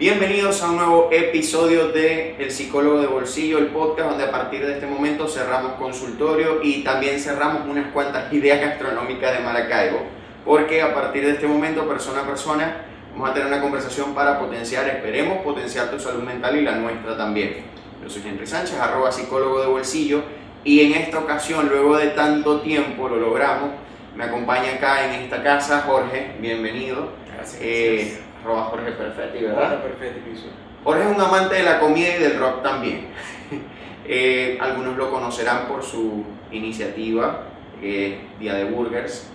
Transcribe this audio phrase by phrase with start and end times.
[0.00, 4.64] Bienvenidos a un nuevo episodio de El Psicólogo de Bolsillo, el podcast donde a partir
[4.64, 9.98] de este momento cerramos consultorio y también cerramos unas cuantas ideas gastronómicas de Maracaibo,
[10.46, 12.76] porque a partir de este momento, persona a persona,
[13.12, 17.18] vamos a tener una conversación para potenciar, esperemos potenciar tu salud mental y la nuestra
[17.18, 17.56] también.
[18.02, 20.22] Yo soy Henry Sánchez, arroba psicólogo de bolsillo,
[20.64, 23.68] y en esta ocasión, luego de tanto tiempo, lo logramos.
[24.16, 27.10] Me acompaña acá en esta casa Jorge, bienvenido.
[27.34, 27.60] Gracias.
[27.62, 29.82] Eh, arroba Jorge Perfetti, ¿verdad?
[29.82, 30.46] perfecto, piso.
[30.84, 33.08] Jorge es un amante de la comida y del rock también.
[34.12, 37.42] Eh, algunos lo conocerán por su iniciativa
[37.80, 39.28] eh, Día de Burgers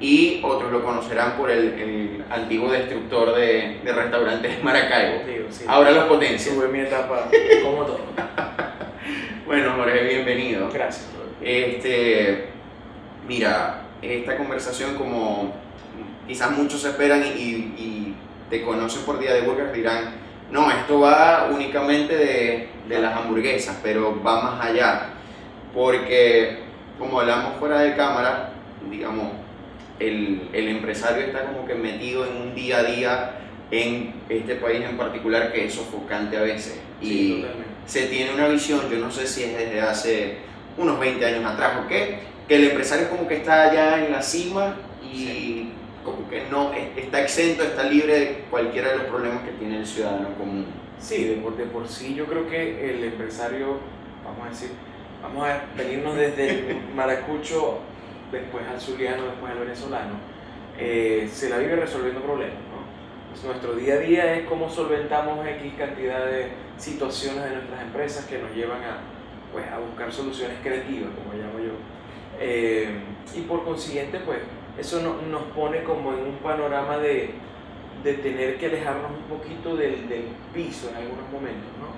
[0.00, 5.24] y otros lo conocerán por el, el antiguo destructor de, de restaurantes de Maracaibo.
[5.24, 5.64] Digo, sí.
[5.66, 6.52] Ahora los potencia.
[6.52, 7.30] Tuve mi etapa
[7.62, 8.00] como todo.
[9.46, 10.68] Bueno, Jorge, bienvenido.
[10.70, 11.08] Gracias.
[11.40, 12.48] Este,
[13.26, 15.54] mira, esta conversación como
[16.26, 18.07] quizás muchos esperan y, y
[18.50, 20.14] te conocen por Día de Burgers dirán,
[20.50, 25.10] no, esto va únicamente de, de las hamburguesas, pero va más allá,
[25.74, 26.58] porque
[26.98, 28.52] como hablamos fuera de cámara,
[28.90, 29.32] digamos,
[30.00, 33.30] el, el empresario está como que metido en un día a día
[33.70, 36.80] en este país en particular que es sofocante a veces.
[37.00, 37.70] Sí, Y totalmente.
[37.86, 40.38] se tiene una visión, yo no sé si es desde hace
[40.76, 44.22] unos 20 años atrás o qué, que el empresario como que está allá en la
[44.22, 45.72] cima y
[46.16, 49.78] como que no es- está exento, está libre de cualquiera de los problemas que tiene
[49.78, 50.66] el ciudadano común.
[50.98, 53.78] Sí, de por, de por sí yo creo que el empresario,
[54.24, 54.70] vamos a decir,
[55.22, 57.78] vamos a venirnos desde el maracucho,
[58.32, 60.14] después al zuliano, después al venezolano,
[60.78, 62.54] eh, se la vive resolviendo problemas.
[62.56, 62.78] ¿no?
[63.30, 68.24] Pues nuestro día a día es cómo solventamos X cantidad de situaciones de nuestras empresas
[68.26, 68.98] que nos llevan a,
[69.52, 71.72] pues, a buscar soluciones creativas, como llamo yo.
[72.40, 72.88] Eh,
[73.34, 74.38] y por consiguiente, pues
[74.78, 77.30] eso no- nos pone como en un panorama de,
[78.04, 80.24] de tener que alejarnos un poquito del, del
[80.54, 81.88] piso en algunos momentos, ¿no?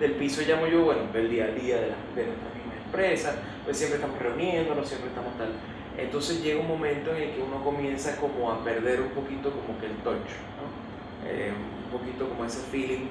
[0.00, 3.76] Del piso llamo yo, bueno, del día a día de, de nuestras mismas empresas, pues
[3.76, 5.48] siempre estamos reuniéndonos, siempre estamos tal.
[5.96, 9.78] Entonces llega un momento en el que uno comienza como a perder un poquito como
[9.78, 10.28] que el touch,
[10.58, 10.66] ¿no?
[11.28, 13.06] Eh, un poquito como ese feeling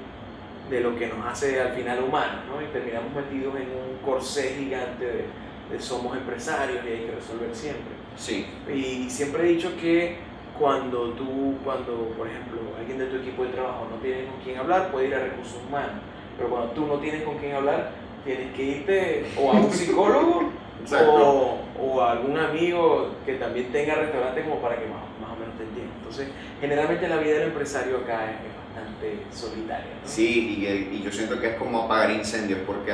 [0.70, 2.62] de lo que nos hace al final humanos, ¿no?
[2.62, 5.24] Y terminamos metidos en un corsé gigante de,
[5.72, 8.03] de somos empresarios y hay que resolver siempre.
[8.18, 10.18] Sí, Y siempre he dicho que
[10.58, 14.58] cuando tú, cuando por ejemplo alguien de tu equipo de trabajo no tiene con quién
[14.58, 16.02] hablar, puede ir a recursos humanos.
[16.38, 17.92] Pero cuando tú no tienes con quién hablar,
[18.24, 20.52] tienes que irte o a un psicólogo
[20.92, 25.40] o, o a algún amigo que también tenga restaurante como para que más, más o
[25.40, 25.94] menos te entienda.
[25.98, 26.28] Entonces,
[26.60, 29.86] generalmente la vida del empresario acá es, bastante solitaria.
[30.02, 30.10] ¿no?
[30.10, 32.92] sí, y, y yo siento que es como apagar incendios, porque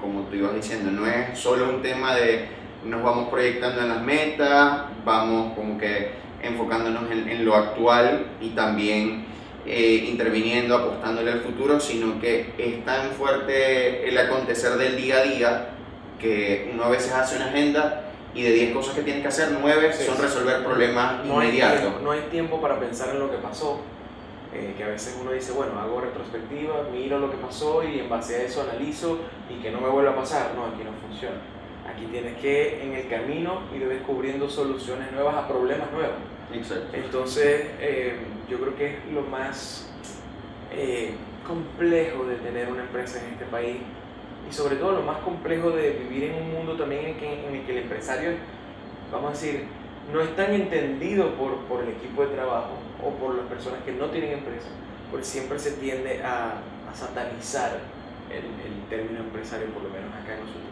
[0.00, 4.02] como tú ibas diciendo, no es solo un tema de nos vamos proyectando en las
[4.02, 9.24] metas, vamos como que enfocándonos en, en lo actual y también
[9.66, 15.22] eh, interviniendo, apostándole al futuro, sino que es tan fuerte el acontecer del día a
[15.22, 15.68] día
[16.18, 18.04] que uno a veces hace una agenda
[18.34, 20.22] y de 10 cosas que tiene que hacer, 9 Sí, son sí.
[20.22, 21.80] resolver problemas no hay, inmediatos.
[21.80, 23.80] tiempo, no hay tiempo para pensar en lo que pasó.
[24.54, 28.08] eh, que a veces uno dice, bueno, hago retrospectiva, miro lo que pasó y en
[28.08, 30.52] base a eso analizo y que no me vuelva a pasar.
[30.56, 31.36] No, aquí no funciona.
[31.92, 36.16] Aquí tienes que en el camino ir descubriendo soluciones nuevas a problemas nuevos.
[36.52, 36.88] Exacto.
[36.92, 38.16] Entonces, eh,
[38.48, 39.92] yo creo que es lo más
[40.72, 41.14] eh,
[41.46, 43.78] complejo de tener una empresa en este país
[44.48, 47.54] y sobre todo lo más complejo de vivir en un mundo también en, que, en
[47.54, 48.32] el que el empresario,
[49.12, 49.64] vamos a decir,
[50.12, 52.70] no es tan entendido por, por el equipo de trabajo
[53.04, 54.68] o por las personas que no tienen empresa,
[55.10, 57.78] porque siempre se tiende a, a satanizar
[58.30, 60.69] el, el término empresario, por lo menos acá en los últimos tiempos.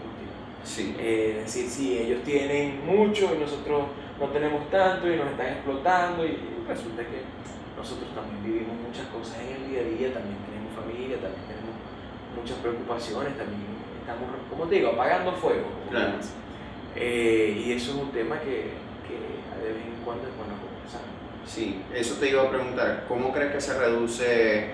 [0.65, 0.95] Sí.
[0.99, 3.85] Eh, decir, si ellos tienen mucho y nosotros
[4.19, 7.23] no tenemos tanto y nos están explotando y resulta que
[7.77, 11.75] nosotros también vivimos muchas cosas en el día a día, también tenemos familia, también tenemos
[12.37, 13.63] muchas preocupaciones, también
[14.01, 15.69] estamos, como te digo, apagando fuego.
[15.91, 16.15] Claro.
[16.97, 18.75] Eh, y eso es un tema que,
[19.07, 19.17] que
[19.63, 21.03] de vez en cuando es bueno conversar.
[21.47, 24.71] Sí, eso te iba a preguntar, ¿cómo crees que se reduce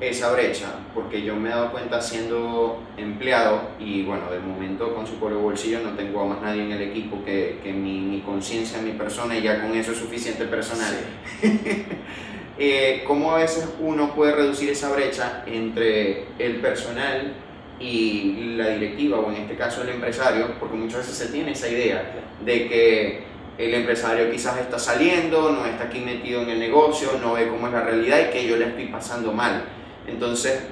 [0.00, 0.66] esa brecha?
[0.94, 5.80] Porque yo me he dado cuenta siendo empleado y bueno, de momento con psicólogo bolsillo
[5.80, 9.36] no tengo a más nadie en el equipo que, que mi, mi conciencia, mi persona
[9.38, 10.94] y ya con eso es suficiente personal.
[12.58, 17.34] Eh, ¿Cómo a veces uno puede reducir esa brecha entre el personal
[17.78, 20.54] y la directiva o en este caso el empresario?
[20.58, 23.24] Porque muchas veces se tiene esa idea de que
[23.58, 27.66] el empresario quizás está saliendo, no está aquí metido en el negocio, no ve cómo
[27.66, 29.64] es la realidad y que yo le estoy pasando mal.
[30.06, 30.66] Entonces,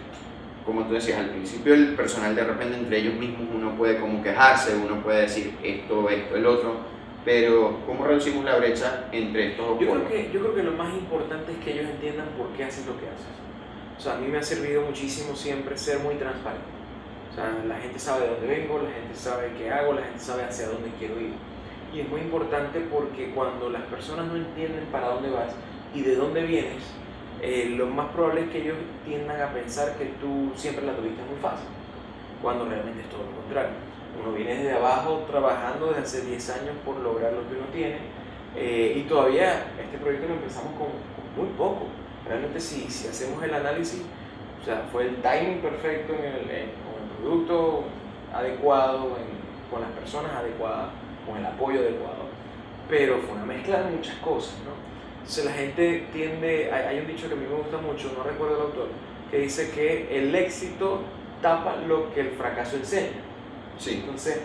[0.64, 4.22] como tú decías, al principio el personal de repente entre ellos mismos uno puede como
[4.22, 6.76] quejarse, uno puede decir esto, esto, el otro,
[7.24, 10.72] pero ¿cómo reducimos la brecha entre estos dos Yo creo, que, yo creo que lo
[10.72, 13.26] más importante es que ellos entiendan por qué haces lo que haces.
[13.96, 16.66] O sea, a mí me ha servido muchísimo siempre ser muy transparente.
[17.30, 20.18] O sea, la gente sabe de dónde vengo, la gente sabe qué hago, la gente
[20.18, 21.32] sabe hacia dónde quiero ir.
[21.92, 25.54] Y es muy importante porque cuando las personas no entienden para dónde vas
[25.94, 26.82] y de dónde vienes,
[27.44, 31.20] eh, lo más probable es que ellos tiendan a pensar que tú siempre la tuviste
[31.28, 31.68] muy fácil,
[32.40, 33.76] cuando realmente es todo lo contrario.
[34.18, 37.98] Uno viene desde abajo trabajando desde hace 10 años por lograr lo que uno tiene
[38.56, 40.88] eh, y todavía este proyecto lo empezamos con,
[41.36, 41.86] muy poco.
[42.26, 44.00] Realmente si, si, hacemos el análisis,
[44.62, 46.40] o sea, fue el timing perfecto en el,
[46.80, 47.84] con el producto
[48.32, 49.18] adecuado,
[49.70, 50.88] con las personas adecuadas,
[51.26, 52.24] con el apoyo adecuado,
[52.88, 54.83] pero fue una mezcla de muchas cosas, ¿no?
[55.24, 58.56] Entonces la gente tiende, hay, un dicho que a mí me gusta mucho, no recuerdo
[58.56, 58.88] el autor,
[59.30, 61.00] que dice que el éxito
[61.40, 63.22] tapa lo que el fracaso enseña.
[63.78, 64.02] Sí.
[64.02, 64.40] Entonces,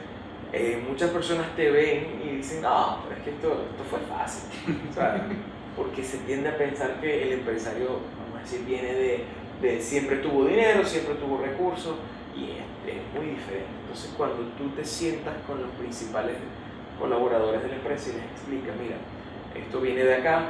[0.54, 4.50] eh, muchas personas te ven y dicen, no, pero es que esto, esto fue fácil.
[4.90, 5.28] o sea,
[5.76, 9.24] porque se tiende a pensar que el empresario, vamos a decir, viene de,
[9.62, 11.96] de siempre tuvo dinero, siempre tuvo recursos,
[12.38, 13.68] y es, es, muy diferente.
[13.82, 16.38] Entonces, cuando tú te sientas con los principales
[16.98, 18.96] colaboradores de la empresa y les explicas, mira,
[19.56, 20.50] esto viene de acá,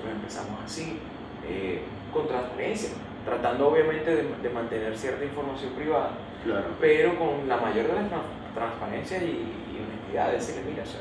[0.00, 0.98] nosotros empezamos así,
[1.48, 1.82] eh,
[2.12, 2.90] con transparencia,
[3.24, 6.12] tratando obviamente de, mantener cierta información privada,
[6.44, 6.66] claro.
[6.80, 8.08] pero con la mayor de las
[8.54, 11.00] transparencias y, y honestidad de decirle, mira, o sea,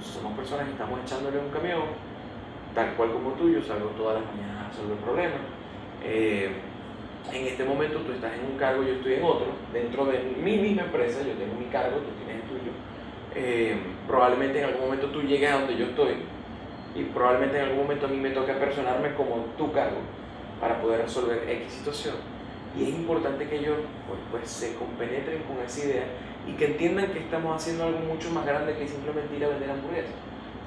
[0.00, 1.82] somos personas que estamos echándole un camión,
[2.74, 5.40] tal cual como tú, yo salgo todas las mañanas a resolver problemas.
[6.04, 6.50] Eh,
[7.32, 10.58] en este momento tú estás en un cargo, yo estoy en otro, dentro de mi
[10.58, 12.72] misma empresa, yo tengo mi cargo, tú tienes el tuyo.
[13.34, 13.76] Eh,
[14.06, 16.14] probablemente en algún momento tú llegues a donde yo estoy,
[16.94, 19.98] y probablemente en algún momento a mí me toque personarme como tu cargo
[20.60, 22.14] para poder resolver X situación.
[22.78, 23.76] Y es importante que ellos
[24.08, 26.04] pues, pues, se compenetren con esa idea
[26.46, 29.70] y que entiendan que estamos haciendo algo mucho más grande que simplemente ir a vender
[29.70, 30.14] hamburguesas.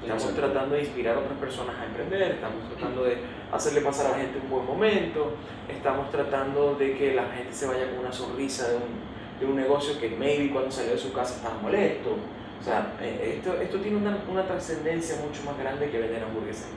[0.02, 3.18] Estamos tratando de inspirar a otras personas a emprender, estamos tratando de
[3.52, 5.32] hacerle pasar a la gente un buen momento,
[5.68, 9.56] estamos tratando de que la gente se vaya con una sonrisa de un, de un
[9.56, 12.16] negocio que maybe cuando salió de su casa estaba molesto,
[12.60, 16.68] o sea, eh, esto, esto tiene una, una trascendencia mucho más grande que vender hamburguesas.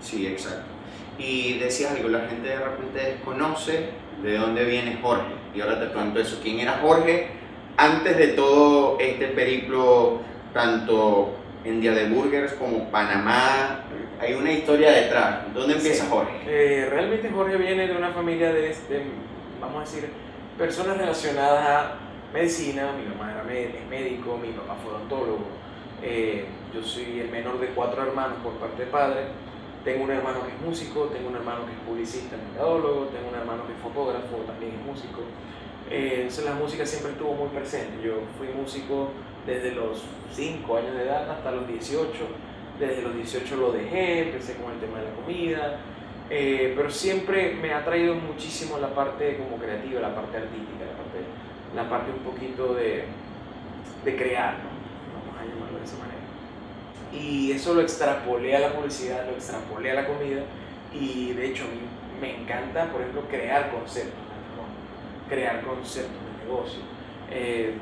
[0.00, 0.70] Sí, exacto.
[1.18, 3.90] Y decías algo, la gente de repente desconoce
[4.22, 5.34] de dónde viene Jorge.
[5.54, 7.28] Y ahora te pregunto eso, ¿quién era Jorge
[7.76, 10.20] antes de todo este periplo,
[10.52, 13.84] tanto en Día de Burgers como Panamá?
[14.20, 15.52] Hay una historia detrás.
[15.52, 16.32] ¿Dónde empieza Jorge?
[16.46, 19.02] Eh, realmente Jorge viene de una familia de, de,
[19.60, 20.08] vamos a decir,
[20.56, 25.46] personas relacionadas a medicina, mi mamá era médico, mi papá fue odontólogo,
[26.02, 26.44] eh,
[26.74, 29.20] yo soy el menor de cuatro hermanos por parte de padre,
[29.84, 33.34] tengo un hermano que es músico, tengo un hermano que es publicista, mercadólogo, tengo un
[33.34, 35.22] hermano que es fotógrafo, también es músico.
[35.90, 38.02] Eh, entonces la música siempre estuvo muy presente.
[38.04, 39.10] Yo fui músico
[39.46, 40.02] desde los
[40.34, 42.10] 5 años de edad hasta los 18.
[42.78, 45.80] Desde los 18 lo dejé, empecé con el tema de la comida,
[46.30, 50.84] eh, pero siempre me ha traído muchísimo la parte como creativa, la parte artística,
[51.78, 53.04] la parte un poquito de,
[54.04, 54.68] de crear, ¿no?
[55.14, 56.18] vamos a llamarlo de esa manera.
[57.12, 60.42] Y eso lo extrapolé a la publicidad, lo extrapolé a la comida
[60.92, 61.80] y de hecho a mí
[62.20, 64.18] me encanta, por ejemplo, crear conceptos,
[64.56, 65.28] ¿no?
[65.28, 66.80] crear conceptos de negocio.
[67.30, 67.74] Eh,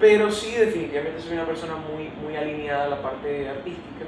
[0.00, 4.06] pero sí, definitivamente soy una persona muy, muy alineada a la parte artística,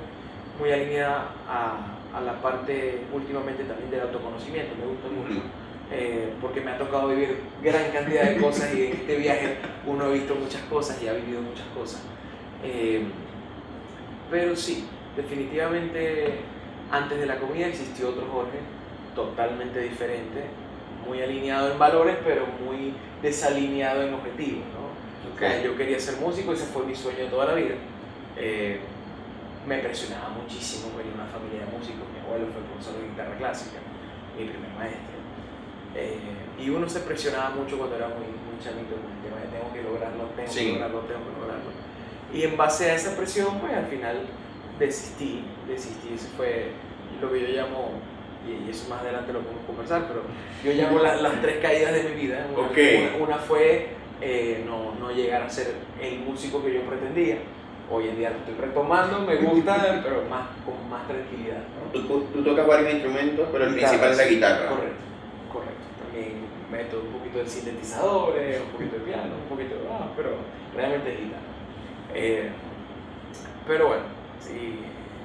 [0.58, 5.42] muy alineada a, a la parte últimamente también del autoconocimiento, me gusta mucho.
[5.96, 10.06] Eh, porque me ha tocado vivir gran cantidad de cosas y en este viaje uno
[10.06, 12.02] ha visto muchas cosas y ha vivido muchas cosas.
[12.64, 13.04] Eh,
[14.28, 16.40] pero sí, definitivamente
[16.90, 18.58] antes de la comida existió otro Jorge,
[19.14, 20.46] totalmente diferente,
[21.06, 24.64] muy alineado en valores, pero muy desalineado en objetivos.
[24.74, 25.62] ¿no?
[25.62, 27.74] yo quería ser músico, ese fue mi sueño toda la vida.
[28.36, 28.80] Eh,
[29.64, 33.78] me presionaba muchísimo venir una familia de músicos, mi abuelo fue profesor de guitarra clásica,
[34.36, 35.13] mi primer maestro
[35.94, 36.18] eh,
[36.58, 39.72] y uno se presionaba mucho cuando era muy, muy chamito con el tema de tengo
[39.72, 41.70] que lograrlo, tengo que lograrlo, tengo que lograrlo.
[42.32, 44.26] Y en base a esa presión, pues al final
[44.78, 46.14] desistí, desistí.
[46.14, 46.70] Eso fue
[47.20, 47.92] lo que yo llamo,
[48.46, 50.22] y eso más adelante lo podemos conversar, pero
[50.64, 52.46] yo llamo las tres caídas de mi vida.
[52.52, 53.88] Una, una, fue
[54.20, 57.38] eh, no, no llegar a ser el músico que yo pretendía.
[57.90, 61.62] Hoy en día lo estoy retomando, me gusta, pero más, con más tranquilidad.
[61.92, 64.68] ¿Tú, tú, tocas varios instrumentos, pero el principal es la guitarra.
[64.68, 65.13] Correcto
[66.70, 70.30] meto un poquito de sintetizadores, un poquito de piano, un poquito de ah, pero
[70.74, 71.42] realmente es guitarra.
[72.14, 72.50] Eh,
[73.66, 74.02] pero bueno,
[74.40, 74.78] sí,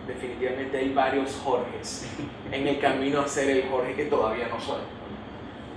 [0.08, 2.08] definitivamente hay varios Jorges
[2.52, 4.82] en el camino a ser el Jorge que todavía no soy.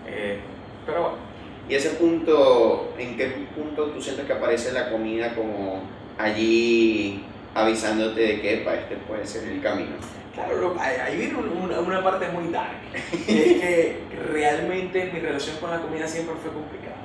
[0.06, 0.40] Eh,
[0.86, 1.32] pero bueno.
[1.68, 5.80] ¿Y ese punto, en qué punto tú sientes que aparece la comida como
[6.18, 9.96] allí avisándote de que para este puede ser el camino.
[10.34, 12.76] Claro, ahí viene una, una parte muy dark.
[12.94, 13.98] es que
[14.32, 16.96] realmente mi relación con la comida siempre fue complicada.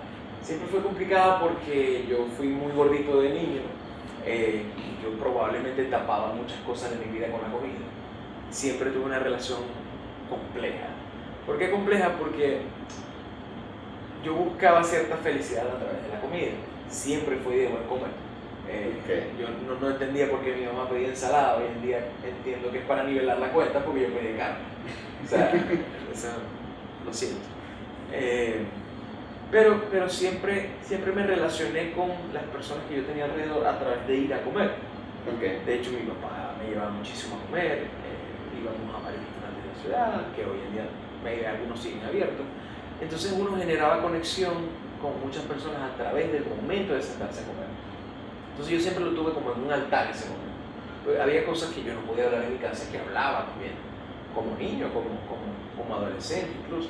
[0.41, 3.61] Siempre fue complicada porque yo fui muy gordito de niño.
[4.25, 7.85] Eh, y yo probablemente tapaba muchas cosas de mi vida con la comida.
[8.49, 9.59] Siempre tuve una relación
[10.29, 10.87] compleja.
[11.45, 12.15] ¿Por qué compleja?
[12.17, 12.61] Porque
[14.23, 16.51] yo buscaba cierta felicidad a través de la comida.
[16.89, 18.26] Siempre fui de buen comer
[18.69, 22.71] eh, yo no, no, entendía por qué mi mamá pedía ensalada, hoy en día entiendo
[22.71, 24.59] que es para nivelar la cuenta porque yo pedí carne.
[25.23, 25.51] O sea,
[27.05, 27.39] lo siento.
[28.11, 28.65] Eh,
[29.51, 34.05] pero, pero siempre, siempre me relacioné con las personas que yo tenía alrededor a través
[34.07, 34.71] de ir a comer.
[35.65, 39.69] De hecho, mi papá me llevaba muchísimo a comer, eh, íbamos a varios restaurantes de
[39.69, 42.45] la ciudad, que hoy en día algunos siguen abiertos.
[43.01, 44.53] Entonces uno generaba conexión
[45.01, 47.67] con muchas personas a través del momento de sentarse a comer.
[48.57, 51.21] Entonces yo siempre lo tuve como en un altar ese momento.
[51.21, 53.73] Había cosas que yo no podía hablar en mi casa que hablaba también,
[54.33, 55.45] como niño, como, como,
[55.77, 56.89] como adolescente incluso.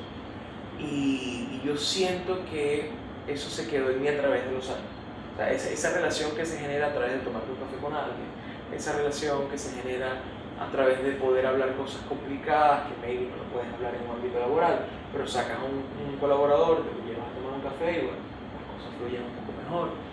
[0.79, 2.91] Y, yo siento que
[3.27, 4.87] eso se quedó en mí a través de los años.
[5.33, 7.93] O sea, esa, esa, relación que se genera a través de tomar un café con
[7.93, 8.31] alguien,
[8.73, 10.23] esa relación que se genera
[10.57, 14.39] a través de poder hablar cosas complicadas que maybe no puedes hablar en un ámbito
[14.39, 18.23] laboral, pero sacas un, un colaborador, te lo llevas a tomar un café y bueno,
[18.55, 20.06] las cosas fluyen un poco mejor.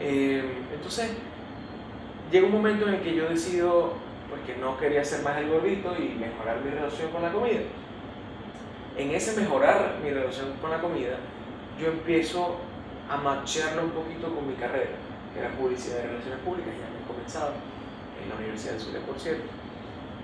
[0.00, 0.42] Eh,
[0.74, 1.10] entonces,
[2.32, 3.92] llega un momento en el que yo decido
[4.28, 7.60] pues, que no quería ser más el gordito y mejorar mi relación con la comida.
[8.96, 11.16] En ese mejorar mi relación con la comida,
[11.80, 12.56] yo empiezo
[13.08, 14.90] a macharlo un poquito con mi carrera,
[15.32, 17.52] que era publicidad y relaciones públicas, ya he comenzado
[18.22, 19.44] en la Universidad de Zulia, por cierto.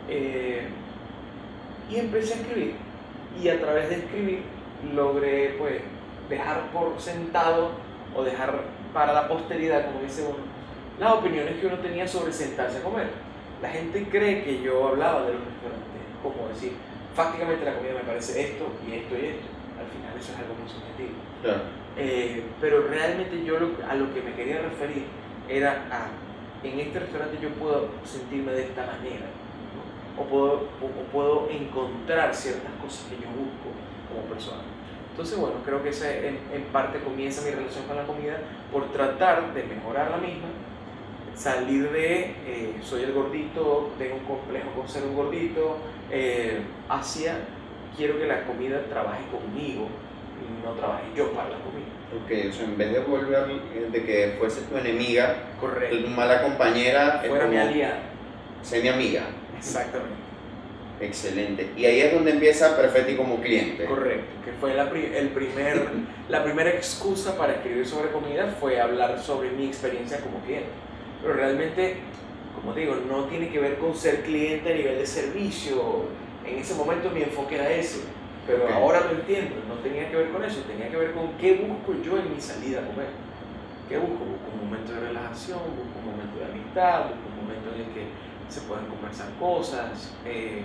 [0.09, 0.68] Eh,
[1.90, 2.75] y empecé a escribir.
[3.42, 4.42] Y a través de escribir
[4.95, 5.83] logré pues,
[6.28, 7.73] dejar por sentado
[8.14, 8.62] o dejar
[8.97, 10.38] para la posteridad, como dice uno,
[10.99, 13.09] las opiniones que uno tenía sobre sentarse a comer.
[13.61, 16.73] La gente cree que yo hablaba de los restaurantes, como decir,
[17.15, 19.49] fácticamente la comida me parece esto y esto y esto.
[19.76, 21.12] Al final eso es algo muy subjetivo.
[21.99, 25.05] Eh, pero realmente yo a lo que me quería referir
[25.47, 29.29] era a, en este restaurante yo puedo sentirme de esta manera,
[30.17, 33.76] o, puedo, o puedo encontrar ciertas cosas que yo busco
[34.09, 34.75] como persona.
[35.16, 36.37] Entonces, bueno, creo que esa en,
[36.75, 38.38] parte comienza mi relación con la comida
[38.70, 40.49] por tratar de mejorar la misma,
[41.35, 45.78] salir de eh, soy el gordito, tengo un complejo con ser un gordito,
[46.11, 46.58] eh,
[46.90, 47.38] hacia
[47.96, 49.88] quiero que la comida trabaje conmigo
[50.37, 51.87] y no trabaje yo para la comida.
[52.12, 53.46] Ok, o sea, en vez de volver
[53.90, 55.96] de que fuese tu enemiga, Correcto.
[55.96, 58.00] tu mala compañera, fuera mi aliada.
[58.61, 59.23] Sé mi amiga.
[59.56, 60.25] Exactamente.
[61.00, 61.71] Excelente.
[61.76, 63.85] Y ahí es donde empieza Perfetti como cliente.
[63.85, 65.88] Correcto, que fue la, el primer,
[66.29, 70.69] la primera excusa para escribir sobre comida fue hablar sobre mi experiencia como cliente.
[71.21, 71.97] Pero realmente,
[72.55, 76.05] como digo, no tiene que ver con ser cliente a nivel de servicio.
[76.47, 78.00] En ese momento mi enfoque era ese.
[78.47, 81.55] Pero ahora lo entiendo, no tenía que ver con eso, tenía que ver con qué
[81.55, 83.09] busco yo en mi salida a comer.
[83.88, 84.25] ¿Qué busco?
[84.25, 87.95] Busco un momento de relajación, busco un momento de amistad, busco un momento en el
[87.95, 88.07] que
[88.49, 90.15] se pueden conversar cosas.
[90.25, 90.62] Eh,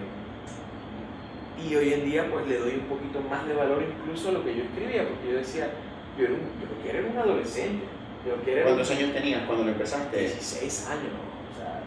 [1.67, 4.43] y hoy en día pues le doy un poquito más de valor incluso a lo
[4.43, 5.69] que yo escribía, porque yo decía,
[6.17, 6.39] yo, era un,
[6.83, 7.85] yo era un adolescente.
[8.25, 10.19] Yo ¿Cuántos años tenías cuando lo empezaste?
[10.19, 11.11] 16 años,
[11.51, 11.81] o sea,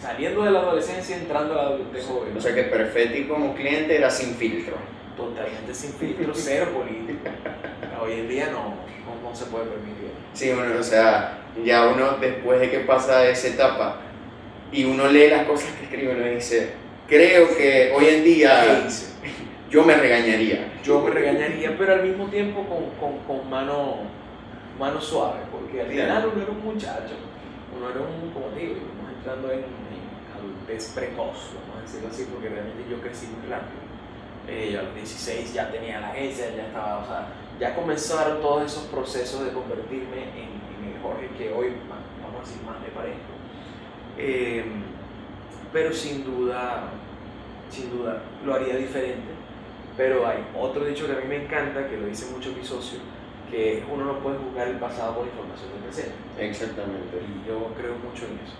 [0.00, 2.34] saliendo de la adolescencia, entrando a la adultez joven.
[2.34, 4.76] O sea que Perfetti como cliente era sin filtro.
[5.16, 7.28] Totalmente sin filtro, cero político.
[8.02, 8.74] Hoy en día no,
[9.22, 10.10] no, se puede permitir.
[10.32, 14.00] Sí, bueno, o sea, ya uno después de que pasa esa etapa
[14.72, 16.72] y uno lee las cosas que escribe, uno dice,
[17.08, 18.86] creo que hoy en día
[19.70, 20.72] yo me regañaría.
[20.82, 23.96] Yo me regañaría, pero al mismo tiempo con, con, con mano,
[24.78, 27.14] mano suave, porque al final uno era un muchacho,
[27.76, 29.64] uno era un, como digo, íbamos entrando en,
[30.36, 33.86] adultez precoz, vamos a decirlo así, porque realmente yo crecí muy rápido.
[34.48, 38.64] Eh, a los 16 ya tenía la agencia, ya estaba, o sea, ya comenzaron todos
[38.64, 41.72] esos procesos de convertirme en, en el Jorge que hoy,
[42.22, 43.34] vamos a decir, más me parezco.
[44.18, 44.64] Eh,
[45.72, 46.84] pero sin duda,
[47.70, 49.36] sin duda lo haría diferente.
[49.96, 52.98] Pero hay otro dicho que a mí me encanta, que lo dice mucho mi socio,
[53.50, 56.12] que uno no puede juzgar el pasado por información del presente.
[56.38, 57.16] Exactamente.
[57.16, 58.56] Y yo creo mucho en eso.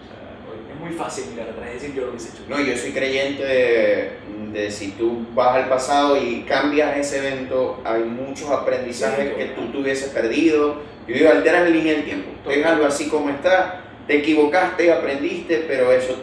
[0.72, 2.44] es muy fácil mirar atrás y decir yo lo hubiese hecho.
[2.48, 8.04] No, yo soy creyente de, si tú vas al pasado y cambias ese evento, hay
[8.04, 10.80] muchos aprendizajes que tú tuvieses perdido.
[11.06, 12.30] Yo digo, alteras la línea del tiempo.
[12.48, 13.82] Déjalo así como está.
[14.06, 16.16] Te equivocaste, aprendiste, pero eso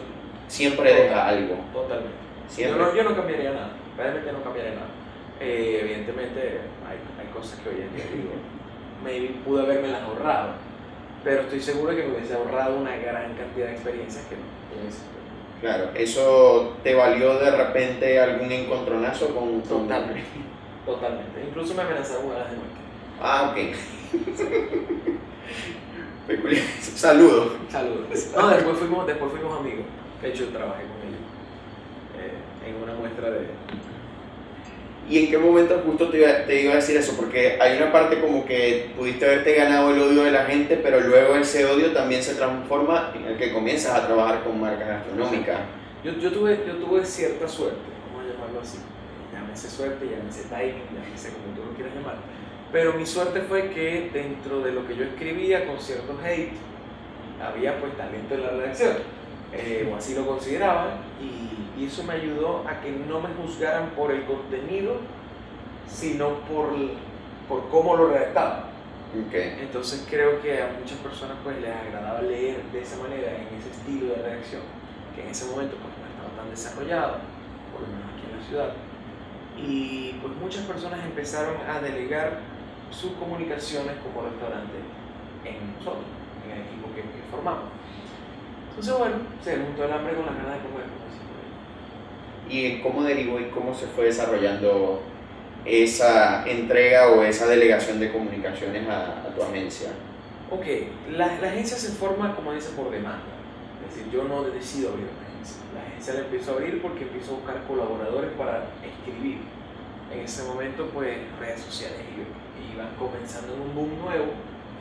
[0.48, 1.56] siempre deja algo.
[1.72, 2.23] Totalmente.
[2.56, 4.88] Yo, no, yo no cambiaría nada, realmente no cambiaría nada.
[5.40, 8.30] Eh, evidentemente hay, hay, cosas que hoy en día digo,
[9.02, 10.52] maybe pude haberme las ahorrado,
[11.24, 14.42] pero estoy seguro de que me hubiese ahorrado una gran cantidad de experiencias que no.
[15.60, 19.62] Claro, ¿eso te valió de repente algún encontronazo con...?
[19.62, 20.22] Totalmente,
[20.84, 21.44] totalmente.
[21.48, 22.84] Incluso me amenazaron una de muerte.
[23.20, 23.56] Ah, ok.
[26.80, 27.52] Saludos.
[27.68, 28.32] Saludos.
[28.36, 29.86] No, después fuimos, después fuimos amigos.
[30.20, 31.03] De hecho, trabajé con
[32.66, 33.46] en una muestra de,
[35.08, 37.14] ¿Y en qué momento justo te iba, te iba, a decir eso?
[37.14, 41.00] Porque hay una parte como que pudiste haberte ganado el odio de la gente, pero
[41.00, 45.58] luego ese odio también se transforma en el que comienzas a trabajar con marcas gastronómicas.
[46.02, 48.78] Yo, yo, tuve, yo tuve cierta suerte, vamos a llamarlo así.
[49.32, 52.16] Llámese suerte, llámese timing, llámese como tú lo quieras llamar.
[52.72, 56.52] Pero mi suerte fue que dentro de lo que yo escribía con cierto hate,
[57.42, 58.96] había pues talento en la redacción,
[59.54, 63.90] eh, o así lo consideraba, y y eso me ayudó a que no me juzgaran
[63.90, 64.98] por el contenido,
[65.88, 66.68] sino por,
[67.48, 68.70] por cómo lo redactaba.
[69.28, 69.58] Okay.
[69.60, 73.70] Entonces creo que a muchas personas pues les agradaba leer de esa manera, en ese
[73.70, 74.62] estilo de redacción,
[75.14, 77.18] que en ese momento pues no estaba tan desarrollado,
[77.72, 78.72] por lo menos aquí en la ciudad.
[79.56, 82.40] Y pues muchas personas empezaron a delegar
[82.90, 84.78] sus comunicaciones como restaurante
[85.44, 86.06] en nosotros,
[86.44, 87.70] en el equipo que, que formamos.
[88.76, 91.04] Entonces bueno, se juntó el hambre con la ganas de comer
[92.48, 95.02] y cómo derivó y cómo se fue desarrollando
[95.64, 99.90] esa entrega o esa delegación de comunicaciones a, tu agencia?
[100.50, 100.66] Ok,
[101.10, 103.22] la, la, agencia se forma, como dice, por demanda.
[103.88, 105.56] Es decir, yo no decido abrir una agencia.
[105.74, 109.38] La agencia la empiezo a abrir porque empiezo a buscar colaboradores para escribir.
[110.12, 111.98] En ese momento, pues, redes sociales
[112.72, 114.26] iban comenzando en un boom nuevo,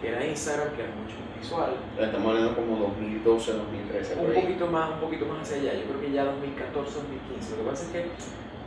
[0.04, 1.78] que era Instagram, que era mucho visual.
[1.98, 4.16] Estamos hablando como 2012, 2013.
[4.20, 5.80] Un poquito más, un poquito más hacia allá.
[5.80, 7.52] Yo creo que ya 2014, 2015.
[7.52, 8.00] Lo que pasa es que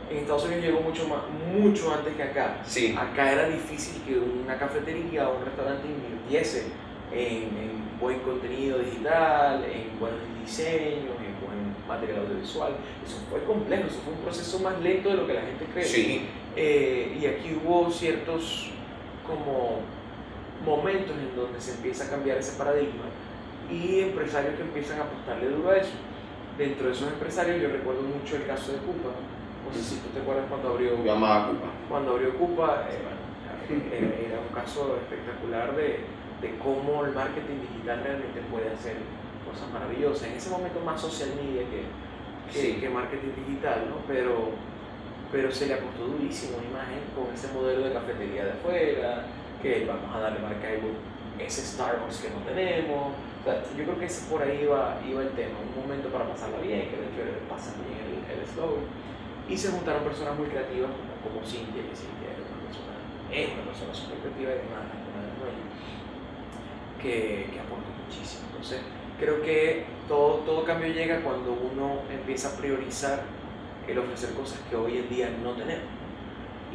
[0.09, 1.19] en Estados Unidos llegó mucho más,
[1.53, 2.57] mucho antes que acá.
[2.65, 2.95] Sí.
[2.97, 6.71] Acá era difícil que una cafetería o un restaurante invirtiese
[7.13, 12.71] en, en buen contenido digital, en buenos diseños, en buen material audiovisual.
[13.05, 15.85] Eso fue complejo, eso fue un proceso más lento de lo que la gente cree.
[15.85, 16.25] Sí.
[16.55, 18.71] Eh, y aquí hubo ciertos
[19.23, 19.81] como
[20.65, 23.05] momentos en donde se empieza a cambiar ese paradigma
[23.69, 25.93] y empresarios que empiezan a apostarle duro a eso.
[26.57, 29.09] Dentro de esos empresarios yo recuerdo mucho el caso de Cupa.
[29.67, 31.51] No sé si tú te acuerdas cuando abrió Cupa.
[31.89, 35.99] Cuando abrió Cupa, eh, era, un caso espectacular de,
[36.41, 38.95] de, cómo el marketing digital realmente puede hacer
[39.45, 40.29] cosas maravillosas.
[40.29, 41.83] En ese momento más social media que,
[42.51, 43.97] que, que marketing digital, ¿no?
[44.07, 44.51] Pero,
[45.31, 49.25] pero se le apostó durísimo a imagen con ese modelo de cafetería de afuera,
[49.61, 53.13] que vamos a darle marca a ese Starbucks que no tenemos.
[53.77, 56.89] yo creo que ese por ahí iba, iba el tema, un momento para pasarla bien,
[56.89, 58.85] que de hecho pasa bien el, el slogan.
[59.47, 62.93] Y se juntaron personas muy creativas como, como Cintia, que Cintia es una persona,
[63.31, 65.57] es una persona súper creativa y una, una de
[67.01, 68.47] que, que aporta muchísimo.
[68.51, 68.81] Entonces,
[69.19, 73.23] creo que todo, todo cambio llega cuando uno empieza a priorizar
[73.87, 75.85] el ofrecer cosas que hoy en día no tenemos.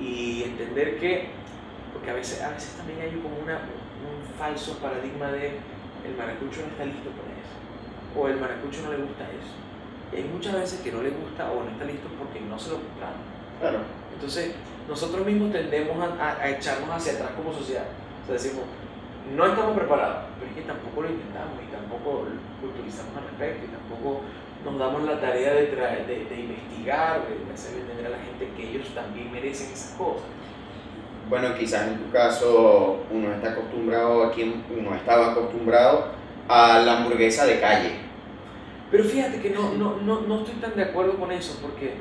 [0.01, 1.29] Y entender que
[2.03, 3.63] porque a veces, a veces también hay como una,
[4.03, 5.63] un falso paradigma de
[6.03, 7.55] el maracucho no está listo para eso,
[8.19, 9.55] o el maracucho no le gusta eso.
[10.11, 12.71] Y hay muchas veces que no le gusta o no está listo porque no se
[12.71, 12.83] lo.
[12.99, 13.87] Claro.
[14.13, 14.57] Entonces,
[14.89, 17.87] nosotros mismos tendemos a, a, echarnos hacia atrás como sociedad.
[17.87, 18.67] O sea, decimos,
[19.39, 22.27] no estamos preparados, pero es que tampoco lo intentamos y tampoco
[22.59, 24.27] culturizamos al respecto y tampoco
[24.67, 28.75] nos damos la tarea de, de, de investigar, de hacer entender a la gente que
[28.75, 30.27] ellos también merecen esas cosas
[31.29, 36.09] bueno, quizás en tu caso uno está acostumbrado, aquí uno estaba acostumbrado
[36.49, 37.93] a la hamburguesa de calle.
[38.91, 41.95] Pero fíjate que no, no, no, no estoy tan de acuerdo con eso, porque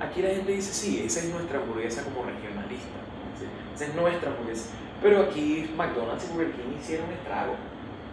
[0.00, 2.98] aquí la gente dice, sí, esa es nuestra hamburguesa como regionalista,
[3.74, 4.70] esa es nuestra hamburguesa.
[5.02, 7.54] Pero aquí McDonald's y Burger King hicieron estrago.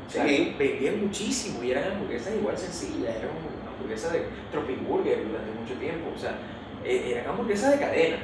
[0.08, 3.32] O sea, vendían muchísimo y eran hamburguesas igual sencillas, eran
[3.74, 6.38] hamburguesas de Tropic Burger durante mucho tiempo, o sea,
[6.84, 8.18] eh, eran hamburguesas de cadena.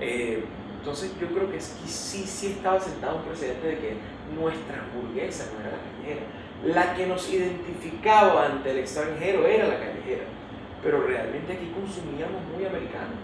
[0.00, 0.42] Eh,
[0.82, 3.94] entonces yo creo que sí, sí estaba sentado un precedente de que
[4.34, 6.26] nuestra hamburguesa no era la callejera.
[6.64, 10.24] La que nos identificaba ante el extranjero era la callejera.
[10.82, 13.14] Pero realmente aquí consumíamos muy americano.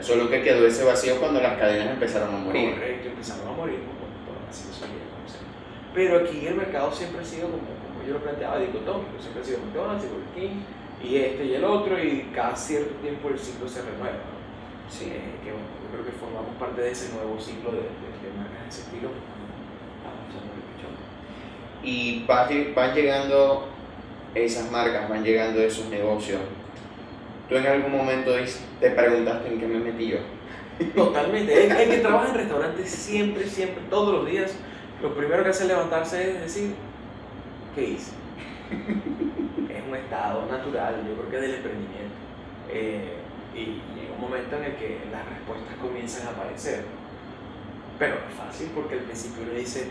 [0.00, 2.76] solo que quedó ese vacío cuando las cadenas empezaron a morir.
[2.76, 4.70] Correcto, empezaron a morir por, por así
[5.92, 9.20] Pero aquí el mercado siempre ha sido, como, como yo lo planteaba, dicotómico.
[9.20, 10.62] Siempre ha sido McDonald's y Burger King,
[11.04, 14.16] y este y el otro, y cada cierto tiempo el ciclo se renueva.
[14.92, 18.62] Sí, que bueno, yo creo que formamos parte de ese nuevo ciclo de, de, marcas
[18.62, 19.08] de ese estilo.
[21.82, 23.68] Y van llegando
[24.34, 26.40] esas marcas, van llegando esos negocios.
[27.48, 28.32] ¿Tú en algún momento
[28.80, 30.18] te preguntaste en qué me metí yo?
[30.94, 31.66] Totalmente.
[31.66, 34.54] El, que trabaja en restaurantes siempre, siempre, todos los días,
[35.00, 36.74] lo primero que hace levantarse es decir,
[37.74, 38.12] ¿qué hice?
[39.70, 42.14] es un estado natural, yo creo que del emprendimiento.
[42.70, 43.16] Eh,
[43.54, 43.91] y
[44.22, 46.84] momento en el que las respuestas comienzan a aparecer.
[47.98, 49.90] Pero no es fácil porque al principio uno dice,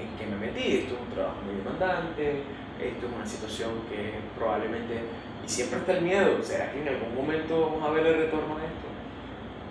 [0.00, 0.78] ¿en qué me metí?
[0.78, 2.42] Esto es un trabajo muy demandante,
[2.80, 5.02] esto es una situación que probablemente,
[5.44, 8.56] y siempre está el miedo, ¿será que en algún momento vamos a ver el retorno
[8.58, 8.88] de esto?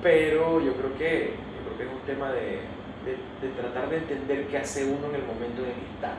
[0.01, 2.61] Pero yo creo que, yo creo que es un tema de,
[3.07, 6.13] de, tratar de entender qué hace uno en el momento en el que está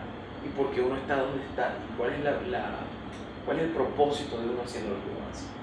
[0.44, 2.80] y por qué uno está donde está y cuál es, la,
[3.44, 5.53] cuál es el propósito de uno haciendo lo que uno hace.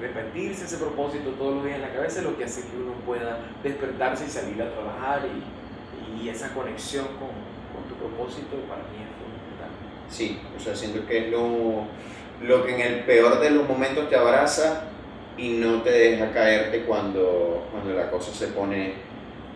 [0.00, 2.92] Repetirse ese propósito todos los días en la cabeza es lo que hace que uno
[3.04, 7.28] pueda despertarse y salir a trabajar y, y esa conexión con,
[7.72, 9.70] con, tu propósito para mí es fundamental.
[10.08, 11.84] Sí, o sea, siento que es lo,
[12.46, 14.84] lo que en el peor de los momentos te abraza
[15.36, 18.94] y no te deja caerte cuando, cuando la cosa se pone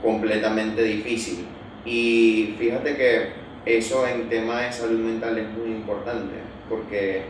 [0.02, 1.46] completamente difícil.
[1.84, 3.32] Y fíjate que
[3.64, 6.34] eso en tema de salud mental es muy importante,
[6.68, 7.22] porque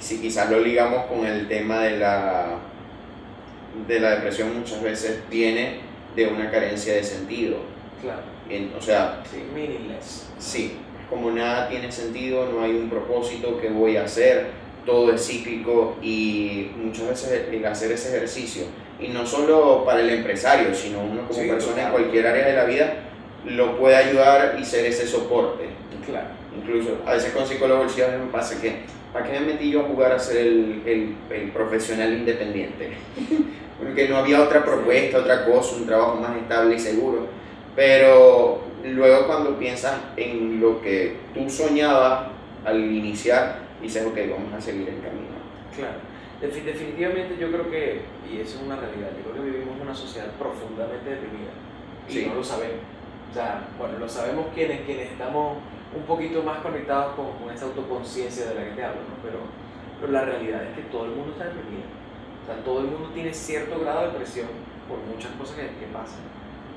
[0.00, 2.58] si, quizás lo ligamos con el tema de la,
[3.86, 5.80] de la depresión, muchas veces viene
[6.16, 7.58] de una carencia de sentido.
[8.02, 8.22] Claro.
[8.76, 10.28] o sea, sí, meaningless.
[10.38, 10.76] Sí,
[11.10, 14.50] como nada tiene sentido, no hay un propósito que voy a hacer,
[14.84, 18.64] todo es cíclico y muchas veces el hacer ese ejercicio,
[19.00, 22.64] y no solo para el empresario, sino uno como persona en cualquier área de la
[22.64, 22.94] vida,
[23.44, 25.66] lo puede ayudar y ser ese soporte.
[26.06, 26.28] Claro.
[26.56, 30.12] Incluso a veces con psicólogos me pasa que, ¿para qué me metí yo a jugar
[30.12, 32.92] a ser el, el, el profesional independiente?
[33.78, 37.26] Porque no había otra propuesta, otra cosa, un trabajo más estable y seguro.
[37.76, 42.28] Pero luego cuando piensas en lo que tú soñabas
[42.64, 45.38] al iniciar, dices, ok, vamos a seguir el camino.
[45.76, 45.98] Claro.
[46.40, 49.94] Definitivamente yo creo que, y eso es una realidad, yo creo que vivimos en una
[49.94, 51.50] sociedad profundamente deprimida
[52.08, 52.82] y no lo sabemos.
[53.30, 55.58] O sea, bueno, lo sabemos quienes, quienes estamos
[55.94, 59.16] un poquito más conectados con, con esa autoconciencia de la que te hablo, ¿no?
[59.22, 59.38] Pero,
[60.00, 61.88] pero, la realidad es que todo el mundo está deprimido.
[62.42, 64.48] O sea, todo el mundo tiene cierto grado de presión
[64.88, 66.20] por muchas cosas que, que pasan.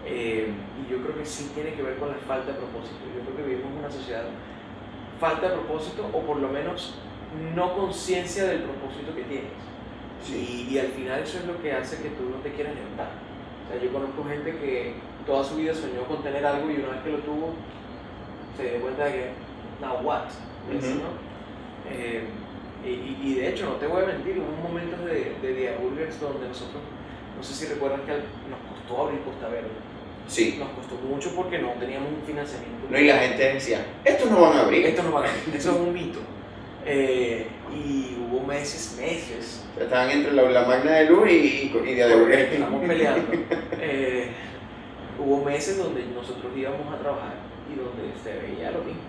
[0.05, 2.99] Eh, y yo creo que sí tiene que ver con la falta de propósito.
[3.15, 4.23] Yo creo que vivimos en una sociedad
[5.19, 6.95] falta de propósito o por lo menos
[7.55, 9.51] no conciencia del propósito que tienes.
[10.27, 13.09] Y, y, al final eso es lo que hace que tú no te quieras levantar.
[13.65, 14.93] O sea, yo conozco gente que
[15.25, 17.53] toda su vida soñó con tener algo y una vez que lo tuvo,
[18.61, 19.29] se dio cuenta de que,
[19.81, 20.29] now what?
[21.89, 22.23] Eh,
[22.85, 26.19] y, y, de hecho, no te voy a mentir, hubo momentos de, de Dia Burgers
[26.19, 26.81] donde nosotros,
[27.35, 29.69] no sé si recuerdan que nos costó abrir Costa Verde.
[30.27, 30.55] Sí.
[30.57, 32.87] Nos costó mucho porque no teníamos un financiamiento.
[32.89, 34.85] No, y la gente decía, estos no van a abrir.
[34.85, 36.19] Estos no van a abrir, eso es un mito.
[36.85, 39.65] Eh, y hubo meses, meses.
[39.79, 42.53] estaban entre la, la magna de luz y, y, Dia de Burgers.
[42.53, 43.27] Estamos peleando.
[43.79, 44.27] eh,
[45.19, 49.01] hubo meses donde nosotros íbamos a trabajar y donde se veía lo mismo.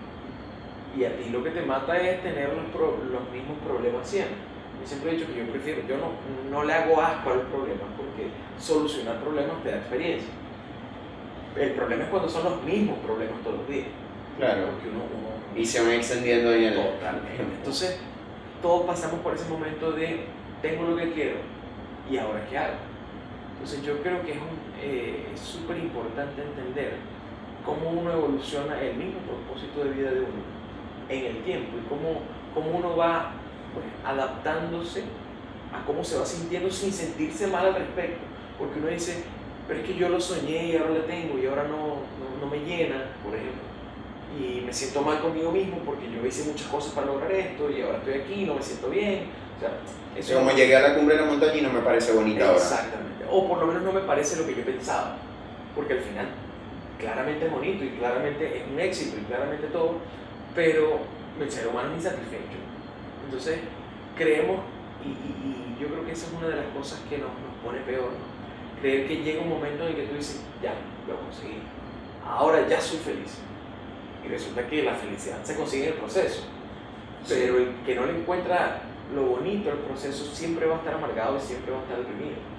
[0.97, 4.37] Y a ti lo que te mata es tener los, los mismos problemas siempre.
[4.81, 6.11] Yo siempre he dicho que yo prefiero, yo no,
[6.51, 10.29] no le hago asco a los problemas porque solucionar problemas te da experiencia.
[11.57, 13.87] El problema es cuando son los mismos problemas todos los días.
[14.37, 14.71] Claro.
[14.71, 17.43] Porque uno, uno y se van extendiendo ahí en Totalmente.
[17.57, 17.99] Entonces,
[18.61, 20.25] todos pasamos por ese momento de
[20.61, 21.35] tengo lo que quiero
[22.09, 22.75] y ahora qué hago.
[23.53, 24.37] Entonces, yo creo que es
[24.81, 26.95] eh, es súper importante entender
[27.65, 30.43] cómo uno evoluciona el mismo propósito de vida de uno
[31.09, 32.21] en el tiempo y cómo,
[32.53, 33.31] cómo uno va
[33.73, 35.03] pues, adaptándose
[35.73, 38.21] a cómo se va sintiendo sin sentirse mal al respecto.
[38.59, 39.23] Porque uno dice,
[39.67, 42.47] pero es que yo lo soñé y ahora lo tengo y ahora no, no, no
[42.47, 43.63] me llena, por ejemplo.
[44.39, 47.81] Y me siento mal conmigo mismo porque yo hice muchas cosas para lograr esto y
[47.81, 49.27] ahora estoy aquí y no me siento bien.
[49.57, 49.71] O sea,
[50.15, 52.57] eso como llegué a la cumbre de la montaña y no me parece bonita ahora.
[52.57, 55.17] Exactamente o por lo menos no me parece lo que yo pensaba,
[55.75, 56.27] porque al final
[56.99, 59.95] claramente es bonito y claramente es un éxito y claramente todo,
[60.55, 60.99] pero
[61.39, 62.57] el ser humano es insatisfecho.
[63.25, 63.59] Entonces
[64.15, 64.61] creemos,
[65.03, 67.79] y, y, yo creo que esa es una de las cosas que nos, nos pone
[67.81, 68.11] peor,
[68.79, 70.73] creer que llega un momento en el que tú dices, ya,
[71.07, 71.61] lo conseguí,
[72.25, 73.39] ahora ya soy feliz.
[74.23, 76.43] Y resulta que la felicidad se consigue en el proceso,
[77.27, 78.81] pero el que no le encuentra
[79.13, 82.53] lo bonito del proceso siempre va a estar amargado y siempre va a estar deprimido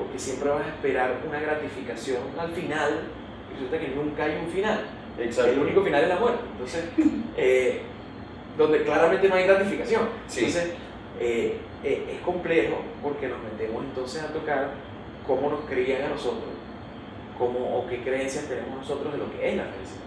[0.00, 3.02] porque siempre vas a esperar una gratificación al final
[3.50, 4.86] y resulta que nunca hay un final.
[5.18, 5.52] Exacto.
[5.52, 6.40] El único final es la muerte.
[6.52, 6.84] Entonces,
[7.36, 7.80] eh,
[8.56, 10.08] donde claramente no hay gratificación.
[10.28, 10.72] Entonces,
[11.18, 14.72] eh, eh, es complejo porque nos metemos entonces a tocar
[15.26, 16.50] cómo nos creían a nosotros,
[17.38, 20.00] cómo, o qué creencias tenemos nosotros de lo que es la felicidad.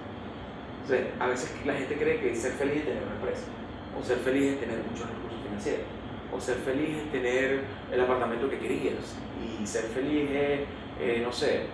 [0.84, 3.46] Entonces, a veces la gente cree que ser feliz es tener una empresa,
[3.98, 5.86] o ser feliz es tener muchos recursos financieros,
[6.36, 9.16] o ser feliz es tener el apartamento que querías,
[9.62, 10.60] y ser feliz es,
[11.00, 11.68] eh, no sé,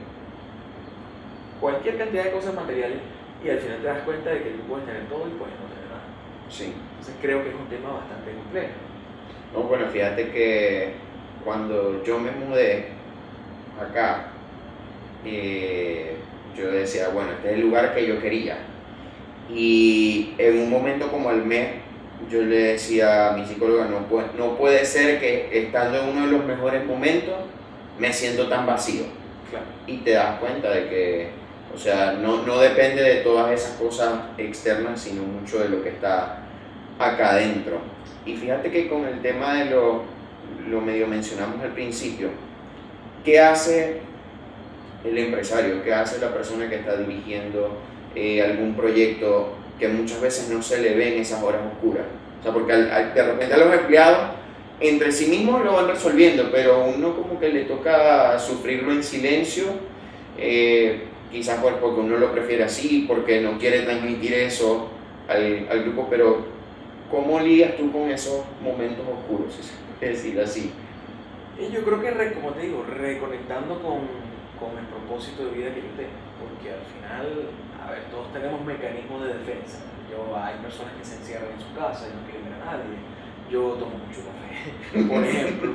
[1.59, 2.99] cualquier cantidad de cosas materiales
[3.43, 5.67] y al final te das cuenta de que tú puedes tener todo y puedes no
[5.67, 6.03] tener nada.
[6.49, 6.73] Sí.
[6.91, 8.73] Entonces creo que es un tema bastante complejo.
[9.53, 10.93] No, bueno, fíjate que
[11.43, 12.87] cuando yo me mudé
[13.79, 14.27] acá,
[15.25, 16.17] eh,
[16.55, 18.57] yo decía, bueno, este es el lugar que yo quería.
[19.53, 21.69] Y en un momento como el mes,
[22.29, 26.25] yo le decía a mi psicóloga, no puede, no puede ser que estando en uno
[26.25, 27.35] de los mejores momentos,
[27.97, 29.03] me siento tan vacío.
[29.49, 29.65] Claro.
[29.87, 31.29] Y te das cuenta de que,
[31.73, 35.89] o sea, no, no depende de todas esas cosas externas, sino mucho de lo que
[35.89, 36.39] está
[36.97, 37.77] acá adentro.
[38.25, 40.03] Y fíjate que con el tema de lo,
[40.67, 42.29] lo medio mencionamos al principio,
[43.23, 44.01] ¿qué hace
[45.03, 45.83] el empresario?
[45.83, 47.77] ¿Qué hace la persona que está dirigiendo
[48.15, 52.05] eh, algún proyecto que muchas veces no se le ve en esas horas oscuras?
[52.39, 54.19] O sea, porque al- al- de repente a los empleados
[54.81, 59.65] entre sí mismos lo van resolviendo, pero uno como que le toca sufrirlo en silencio,
[60.37, 64.87] eh, quizás por- porque uno lo prefiere así, porque no quiere transmitir eso
[65.27, 66.45] al, al grupo, pero
[67.11, 70.71] ¿cómo lidias tú con esos momentos oscuros, si se decir así?
[71.59, 74.07] Y yo creo que, como te digo, reconectando con,
[74.59, 77.49] con el propósito de vida que yo tengo, porque al final,
[77.85, 79.79] a ver, todos tenemos mecanismos de defensa.
[80.09, 82.97] Yo, hay personas que se encierran en su casa y no quieren ver a nadie.
[83.51, 85.73] Yo tomo mucho café, por ejemplo.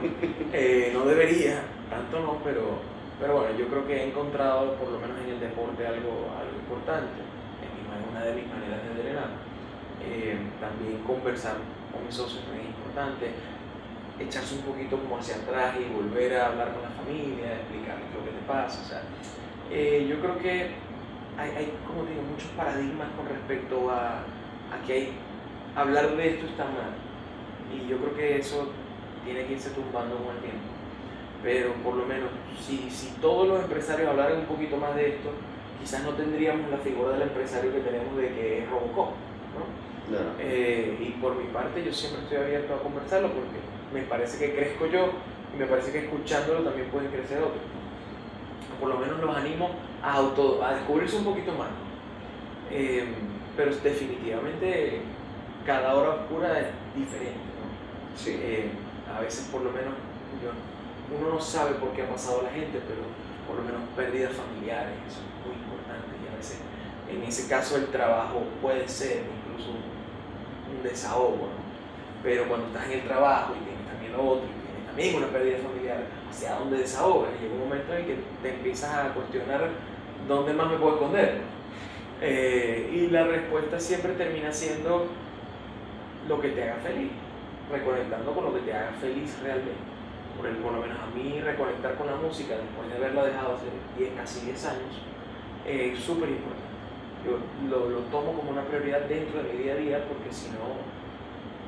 [0.52, 2.80] Eh, no debería, tanto no, pero,
[3.24, 6.60] pero bueno, yo creo que he encontrado, por lo menos en el deporte, algo, algo
[6.60, 7.24] importante.
[7.64, 9.30] Es una de mis maneras de drenar.
[10.04, 11.56] Eh, también conversar
[11.90, 13.32] con mis socios es importante
[14.20, 18.28] echarse un poquito como hacia atrás y volver a hablar con la familia, explicarles lo
[18.28, 18.82] que te pasa.
[18.82, 19.00] O sea,
[19.72, 20.76] eh, yo creo que
[21.40, 24.20] hay, hay, como digo, muchos paradigmas con respecto a,
[24.68, 25.12] a que hay,
[25.74, 26.92] hablar de esto está mal.
[27.72, 28.68] Y yo creo que eso
[29.24, 30.73] tiene que irse tumbando con el tiempo.
[31.44, 35.30] Pero por lo menos, si, si todos los empresarios hablaran un poquito más de esto,
[35.78, 39.10] quizás no tendríamos la figura del empresario que tenemos de que es Robocop.
[39.10, 40.08] ¿no?
[40.08, 40.30] Claro.
[40.40, 43.58] Eh, y por mi parte yo siempre estoy abierto a conversarlo porque
[43.92, 45.10] me parece que crezco yo
[45.54, 47.62] y me parece que escuchándolo también pueden crecer otros.
[48.80, 49.70] Por lo menos los animo
[50.02, 51.68] a, auto, a descubrirse un poquito más.
[52.70, 53.04] Eh,
[53.54, 55.00] pero definitivamente
[55.66, 57.38] cada hora oscura es diferente.
[57.38, 58.16] ¿no?
[58.16, 58.38] Sí.
[58.42, 58.70] Eh,
[59.14, 59.94] a veces por lo menos
[61.12, 63.02] uno no sabe por qué ha pasado la gente, pero
[63.46, 66.08] por lo menos pérdidas familiares, eso es muy importante.
[66.24, 66.58] Y a veces
[67.10, 71.64] en ese caso el trabajo puede ser incluso un, desahogo, ¿no?
[72.22, 75.58] Pero cuando estás en el trabajo y tienes también otro, y tienes también una pérdida
[75.58, 77.30] familiar, ¿hacia dónde desahogas?
[77.40, 79.70] Llega un momento en que te empiezas a cuestionar
[80.28, 81.40] dónde más me puedo esconder.
[82.20, 85.06] Eh, y la respuesta siempre termina siendo
[86.28, 87.12] lo que te haga feliz,
[87.70, 89.93] reconectando con lo que te haga feliz realmente.
[90.36, 93.54] Por, el- por lo menos a mí reconectar con la música después de haberla dejado
[93.54, 93.66] hace
[93.98, 94.94] 10, casi 10 años
[95.66, 96.64] es súper importante.
[97.24, 97.38] Yo
[97.70, 100.76] lo, lo tomo como una prioridad dentro de mi día a día porque si no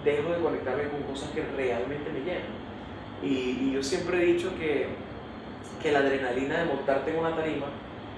[0.05, 2.67] dejo de conectarme con cosas que realmente me llenan.
[3.23, 3.29] Y,
[3.69, 4.89] y yo siempre he dicho que,
[5.83, 7.67] que la adrenalina de montarte en una tarima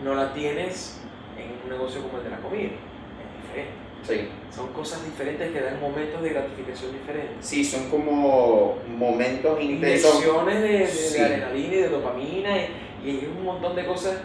[0.03, 1.01] no la tienes
[1.37, 2.71] en un negocio como el de la comida.
[2.71, 3.73] Es diferente.
[4.09, 4.29] Sí.
[4.55, 7.37] Son cosas diferentes que dan momentos de gratificación diferentes.
[7.47, 10.15] Sí, son como momentos intensos.
[10.17, 11.21] Inyecciones de, de- de Sí.
[11.21, 12.69] adrenalina y de dopamina y,
[13.05, 14.19] y hay un montón de cosas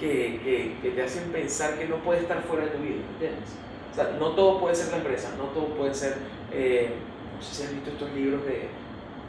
[0.00, 3.50] que, que, que te hacen pensar que no puede estar fuera de tu vida, ¿entiendes?
[3.92, 6.14] O sea, no todo puede ser la empresa, no todo puede ser,
[6.52, 6.90] eh,
[7.36, 8.68] no sé si has visto estos libros de,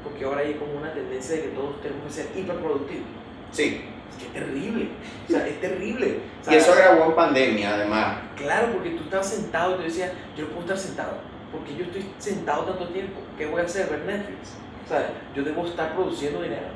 [0.03, 3.05] porque ahora hay como una tendencia de que todos tenemos que ser hiperproductivos.
[3.51, 3.81] Sí.
[4.11, 4.89] Es que es terrible,
[5.27, 6.19] o sea, es terrible.
[6.49, 8.17] Y eso agravó en pandemia, además.
[8.35, 11.17] Claro, porque tú estabas sentado y te decías, yo no puedo estar sentado,
[11.51, 13.89] porque yo estoy sentado tanto tiempo, ¿qué voy a hacer?
[13.89, 14.55] Ver Netflix.
[14.85, 16.67] O sea, yo debo estar produciendo dinero,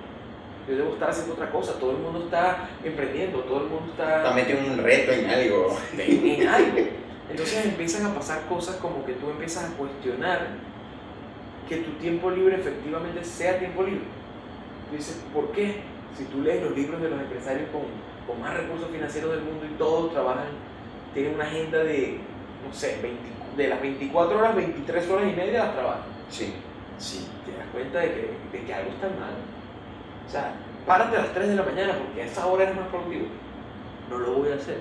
[0.67, 4.23] yo debo estar haciendo otra cosa, todo el mundo está emprendiendo, todo el mundo está
[4.23, 5.77] También tiene un reto en algo.
[5.97, 6.77] en, en algo.
[7.29, 10.47] Entonces empiezan a pasar cosas como que tú empiezas a cuestionar
[11.67, 14.03] que tu tiempo libre efectivamente sea tiempo libre.
[14.89, 15.81] Tú dices, ¿por qué?
[16.17, 17.83] Si tú lees los libros de los empresarios con,
[18.27, 20.45] con más recursos financieros del mundo y todos trabajan,
[21.13, 22.19] tienen una agenda de,
[22.65, 26.01] no sé, 20 de las 24 horas, 23 horas y media las trabajan.
[26.29, 26.53] Sí.
[26.97, 29.33] Sí, te das cuenta de que, de que algo está mal.
[30.25, 30.53] O sea,
[30.85, 33.27] párate a las 3 de la mañana porque a esa hora eres más productivo.
[34.09, 34.79] No lo voy a hacer.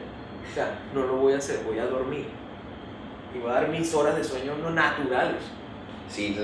[0.49, 2.27] O sea, no lo voy a hacer, voy a dormir.
[3.35, 5.43] Y voy a dar mis horas de sueño no naturales.
[6.09, 6.37] Sí.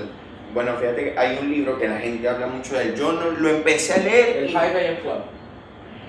[0.53, 2.95] Bueno, fíjate que hay un libro que la gente habla mucho de él.
[2.95, 4.37] Yo no, lo empecé a leer.
[4.37, 5.21] El y- 5 AM Club.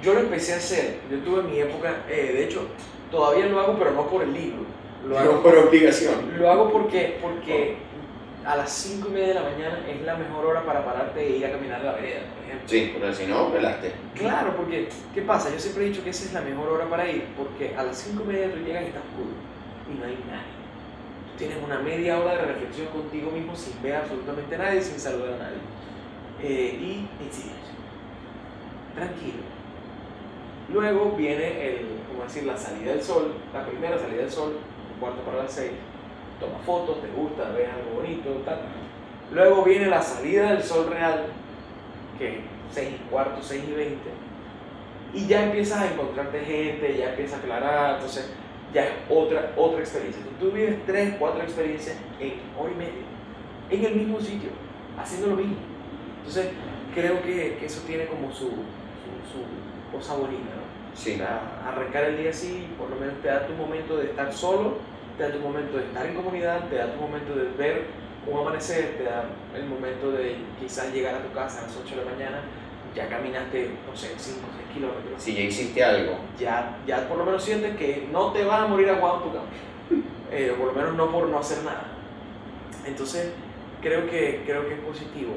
[0.03, 0.96] Yo lo empecé a hacer.
[1.11, 2.66] Yo tuve mi época, eh, de hecho,
[3.11, 4.61] todavía lo hago, pero no por el libro.
[5.07, 6.14] Lo hago por obligación.
[6.38, 7.76] Lo hago porque, porque
[8.46, 11.37] a las 5 y media de la mañana es la mejor hora para pararte e
[11.37, 12.68] ir a caminar a la vereda, por ejemplo.
[12.68, 13.92] Sí, pero si no, pelaste.
[14.14, 15.50] Claro, porque, ¿qué pasa?
[15.53, 17.98] Yo siempre he dicho que esa es la mejor hora para ir, porque a las
[17.98, 19.31] 5 y media tú llegas y está oscuro
[19.92, 20.60] y no hay nadie.
[21.40, 25.33] Tienes una media hora de reflexión contigo mismo sin ver absolutamente a nadie, sin saludar
[25.33, 25.57] a nadie.
[26.42, 27.74] Eh, y en silencio.
[28.94, 29.42] Tranquilo.
[30.68, 34.59] Luego viene el, como decir, la salida del sol, la primera salida del sol,
[34.92, 35.72] un cuarto para las seis.
[36.38, 38.61] Toma fotos, te gusta, ves algo bonito, tal.
[39.33, 41.24] Luego viene la salida del sol real,
[42.18, 43.98] que 6 y cuarto, 6 y 20.
[45.14, 48.31] Y ya empiezas a encontrarte gente, ya empieza a aclarar, entonces
[48.72, 50.22] ya es otra, otra experiencia.
[50.38, 53.02] Tú vives 3, 4 experiencias en hora y media,
[53.70, 54.50] en el mismo sitio,
[54.98, 55.56] haciendo lo mismo.
[56.18, 56.50] Entonces,
[56.94, 58.52] creo que, que eso tiene como su, su,
[59.30, 60.70] su cosa bonita, ¿no?
[60.94, 61.14] Sí.
[61.14, 64.33] O sea, arrancar el día así, por lo menos te da tu momento de estar
[64.33, 64.78] solo,
[65.16, 67.85] te da tu momento de estar en comunidad, te da tu momento de ver
[68.26, 71.96] un amanecer, te da el momento de quizás llegar a tu casa a las 8
[71.96, 72.40] de la mañana,
[72.94, 75.22] ya caminaste, no sé, 5 o 6 kilómetros.
[75.22, 76.18] Si ya hiciste algo.
[76.38, 79.37] Ya, ya por lo menos sientes que no te vas a morir aguado en tu
[79.37, 79.48] cama.
[80.33, 81.88] Eh, por lo menos no por no hacer nada.
[82.87, 83.33] Entonces,
[83.83, 85.33] creo que, creo que es positivo.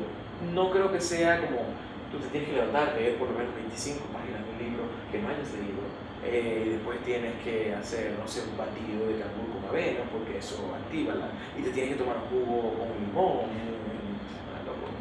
[0.53, 1.65] No creo que sea como
[2.13, 5.17] tú te tienes que levantar, leer por lo menos 25 páginas de un libro que
[5.17, 5.81] no hayas leído.
[6.23, 10.71] Eh, después tienes que hacer, no sé, un batido de canguro con avena, porque eso
[10.77, 13.49] activa la, y te tienes que tomar un jugo con limón.
[13.49, 14.93] ah, loco.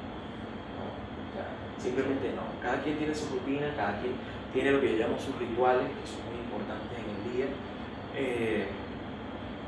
[0.72, 0.88] No,
[1.36, 1.46] ya,
[1.82, 2.46] simplemente no.
[2.62, 4.14] Cada quien tiene su rutina, cada quien
[4.52, 7.46] tiene lo que yo llamo sus rituales, que son muy importantes en el día.
[8.14, 8.66] Eh,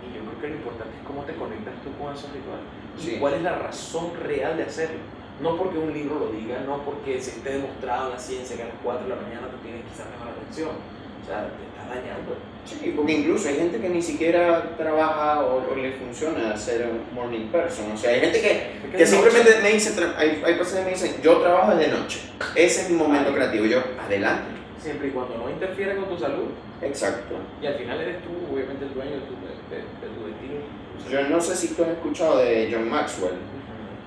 [0.04, 2.64] y yo creo que lo importante es cómo te conectas tú con esos rituales.
[2.96, 3.16] Sí.
[3.16, 5.02] Y cuál es la razón real de hacerlo.
[5.42, 8.62] No porque un libro lo diga, no porque se esté demostrado en la ciencia que
[8.62, 10.70] a las 4 de la mañana tú tienes quizás mejor atención.
[10.70, 11.50] O sea,
[11.84, 12.36] está dañando.
[12.64, 17.14] Sí, porque incluso hay gente que ni siquiera trabaja o, o le funciona ser un
[17.14, 17.92] morning person.
[17.92, 19.62] O sea, hay gente que, que simplemente noche.
[19.62, 22.20] me dice, hay, hay personas que me dicen, yo trabajo de noche.
[22.54, 23.66] Ese es mi momento creativo.
[23.66, 24.44] Yo, adelante.
[24.80, 26.48] Siempre y cuando no interfiera con tu salud.
[26.82, 27.36] Exacto.
[27.62, 29.34] Y al final eres tú, obviamente, el dueño de tu,
[29.70, 29.80] de,
[30.14, 31.10] tu destino.
[31.10, 33.34] Yo no sé si tú has escuchado de John Maxwell.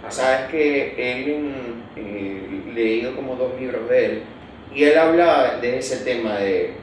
[0.10, 4.24] Sabes que él, eh, leído como dos libros de él,
[4.74, 6.76] y él habla de ese tema de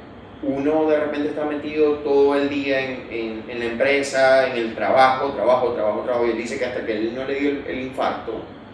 [0.46, 4.74] uno de repente está metido todo el día en, en- en la empresa, en el
[4.74, 7.64] trabajo, trabajo, trabajo, trabajo, y él dice que hasta que él no le dio el,
[7.66, 8.32] el infarto,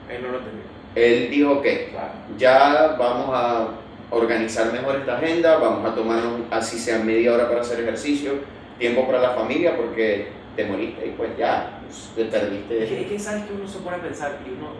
[0.09, 0.62] Él no lo entendió.
[0.96, 2.12] él dijo, ok, Claro.
[2.37, 3.68] ya vamos a
[4.11, 8.33] organizar mejor esta agenda, vamos a tomarnos así sea media hora para hacer ejercicio,
[8.78, 13.02] tiempo para la familia, porque te moriste y pues ya, pues, te que, perdiste.
[13.02, 14.70] es que sabes que uno se pone a pensar y uno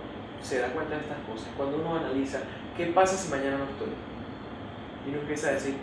[0.43, 1.49] se da cuenta de estas cosas.
[1.57, 2.41] Cuando uno analiza,
[2.77, 3.93] ¿qué pasa si mañana no estoy?
[5.07, 5.75] Y uno empieza a decir,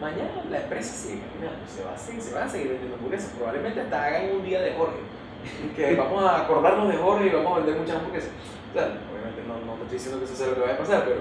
[0.00, 3.32] mañana la empresa sigue caminando, se va a seguir, se va a seguir vendiendo hamburguesas.
[3.36, 4.98] Probablemente hasta hagan un día de Jorge.
[5.76, 8.30] Que vamos a acordarnos de Jorge y vamos a vender muchas hamburguesas.
[8.70, 10.78] O sea, obviamente no, no te estoy diciendo que eso sea lo que vaya a
[10.78, 11.20] pasar, pero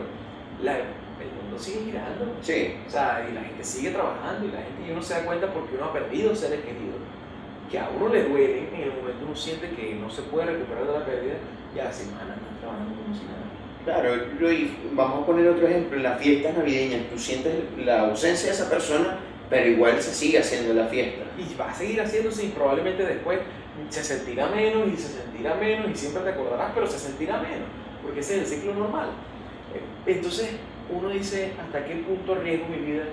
[0.64, 2.26] la- el mundo sigue girando.
[2.42, 5.26] Sí, O sea, y la gente sigue trabajando y la gente y uno se da
[5.26, 7.00] cuenta porque uno ha perdido seres queridos
[7.70, 10.86] que a uno le duelen, en el momento uno siente que no se puede recuperar
[10.86, 11.36] de la pérdida
[11.76, 13.50] y a la semana están trabajando como si nada.
[13.84, 14.16] Claro,
[14.50, 18.56] y vamos a poner otro ejemplo, en las fiestas navideñas tú sientes la ausencia de
[18.56, 19.20] esa persona,
[19.50, 21.24] pero igual se sigue haciendo la fiesta.
[21.38, 23.40] Y va a seguir haciéndose y probablemente después
[23.90, 27.68] se sentirá menos y se sentirá menos y siempre te acordarás, pero se sentirá menos,
[28.02, 29.10] porque ese es el ciclo normal.
[30.06, 30.52] Entonces
[30.90, 33.04] uno dice, ¿hasta qué punto arriesgo mi vida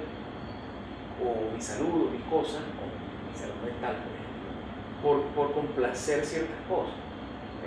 [1.21, 6.25] o mi salud o mis cosas, o mi salud mental, por ejemplo, por, por complacer
[6.25, 6.95] ciertas cosas?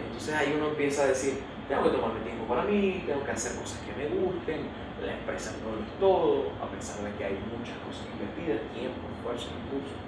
[0.05, 1.33] Entonces ahí uno empieza a decir,
[1.67, 4.67] tengo que tomarme tiempo para mí, tengo que hacer cosas que me gusten,
[5.03, 9.03] la empresa no lo es todo, a pesar de que hay muchas cosas invertidas, tiempo,
[9.15, 9.99] esfuerzo, recursos,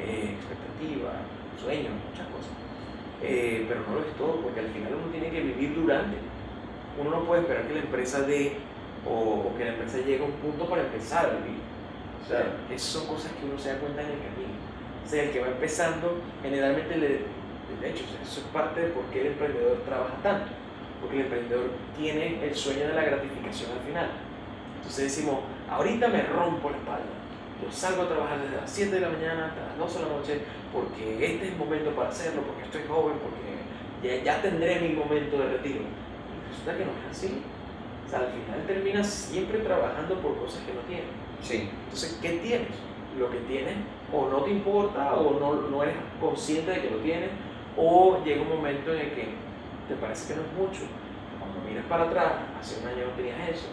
[0.00, 1.24] eh, expectativa,
[1.60, 2.52] sueños, muchas cosas.
[3.22, 6.16] Eh, pero no lo es todo, porque al final uno tiene que vivir durante.
[6.98, 8.56] Uno no puede esperar que la empresa dé
[9.04, 11.60] o, o que la empresa llegue a un punto para empezar a vivir.
[12.24, 14.56] O sea, esas son cosas que uno se da cuenta en el camino.
[15.04, 17.08] O sea, el que va empezando, generalmente, le,
[17.80, 20.59] de hecho, eso es parte de por qué el emprendedor trabaja tanto.
[21.00, 24.10] Porque el emprendedor tiene el sueño de la gratificación al final.
[24.76, 27.20] Entonces decimos, ahorita me rompo la espalda.
[27.62, 30.16] Yo salgo a trabajar desde las 7 de la mañana hasta las 12 de la
[30.16, 30.40] noche
[30.72, 33.60] porque este es el momento para hacerlo, porque estoy joven, porque
[34.02, 35.80] ya, ya tendré mi momento de retiro.
[35.80, 37.42] Y resulta que no es así.
[38.06, 41.06] O sea, al final terminas siempre trabajando por cosas que no tienes.
[41.42, 42.68] Sí, Entonces, ¿qué tienes?
[43.18, 43.74] Lo que tienes
[44.12, 47.30] o no te importa o no, no eres consciente de que lo tienes
[47.76, 49.28] o llega un momento en el que
[49.90, 50.86] te parece que no es mucho.
[51.42, 53.68] Cuando miras para atrás, hace un año no tenías eso,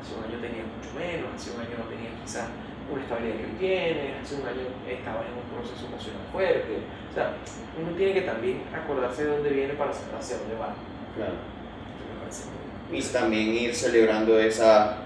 [0.00, 2.48] hace un año tenías mucho menos, hace un año no tenías quizás
[2.88, 6.72] una estabilidad que hoy tienes, hace un año estabas en un proceso emocional fuerte.
[6.80, 7.36] O sea,
[7.76, 10.72] uno tiene que también acordarse de dónde viene para saber hacia dónde va.
[11.14, 11.36] claro.
[12.92, 14.96] Y también ir celebrando esas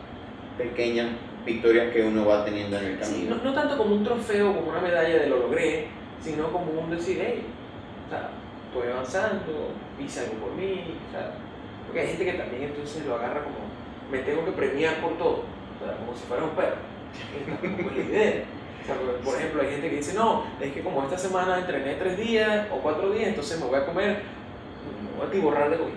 [0.56, 1.08] pequeñas
[1.44, 3.36] victorias que uno va teniendo en el Sí, camino.
[3.36, 5.88] no, no tanto como un trofeo, como una medalla de lo logré,
[6.20, 7.44] sino como un decir, hey,
[8.72, 11.34] estoy avanzando, hice algo por mí, o sea,
[11.86, 13.56] porque hay gente que también entonces lo agarra como,
[14.10, 16.76] me tengo que premiar por todo, o sea, como si fuera un perro.
[17.52, 18.44] Esta es la idea.
[18.82, 21.94] O sea, por ejemplo, hay gente que dice, no, es que como esta semana entrené
[21.94, 24.22] tres días o cuatro días, entonces me voy a comer,
[25.04, 25.96] me voy a tiborrar de comida.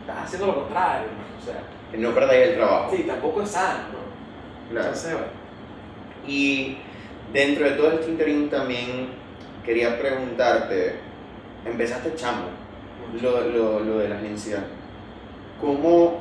[0.00, 1.40] Estás haciendo lo contrario, ¿no?
[1.40, 1.62] o sea.
[1.90, 2.94] Que no perdáis el trabajo.
[2.94, 4.70] Sí, tampoco es sano, ¿no?
[4.70, 4.86] Claro.
[4.88, 5.28] Entonces, bueno,
[6.26, 6.78] Y
[7.32, 9.20] dentro de todo este interín también
[9.64, 10.96] quería preguntarte,
[11.64, 12.44] empezaste chamo,
[13.20, 14.64] lo, lo, lo de la agencia,
[15.60, 16.20] ¿cómo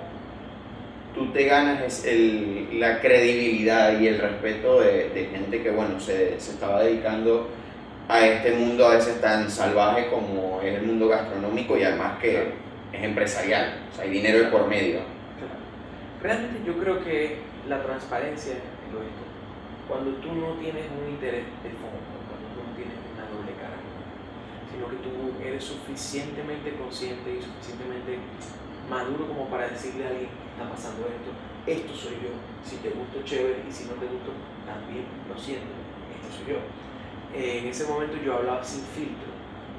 [1.13, 6.39] tú te ganas el, la credibilidad y el respeto de, de gente que, bueno, se,
[6.39, 7.49] se estaba dedicando
[8.07, 12.53] a este mundo a veces tan salvaje como es el mundo gastronómico y además que
[12.91, 14.99] es empresarial, o sea, hay dinero de por medio.
[15.37, 15.61] Claro.
[16.21, 17.37] Realmente yo creo que
[17.67, 19.23] la transparencia es lo esto.
[19.87, 23.77] Cuando tú no tienes un interés de fondo, cuando tú no tienes una doble cara,
[24.89, 28.19] sino que tú eres suficientemente consciente y suficientemente
[28.89, 31.29] maduro como para decirle a alguien, está pasando esto,
[31.67, 32.33] esto soy yo,
[32.65, 34.33] si te gusto chévere y si no te gusto
[34.65, 35.69] también lo siento,
[36.09, 36.59] esto soy yo.
[37.33, 39.29] Eh, en ese momento yo hablaba sin filtro,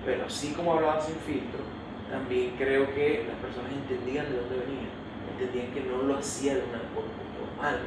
[0.04, 1.60] pero así como hablaba sin filtro,
[2.08, 4.88] también creo que las personas entendían de dónde venía,
[5.34, 7.80] entendían que no lo hacía de una por, por mal,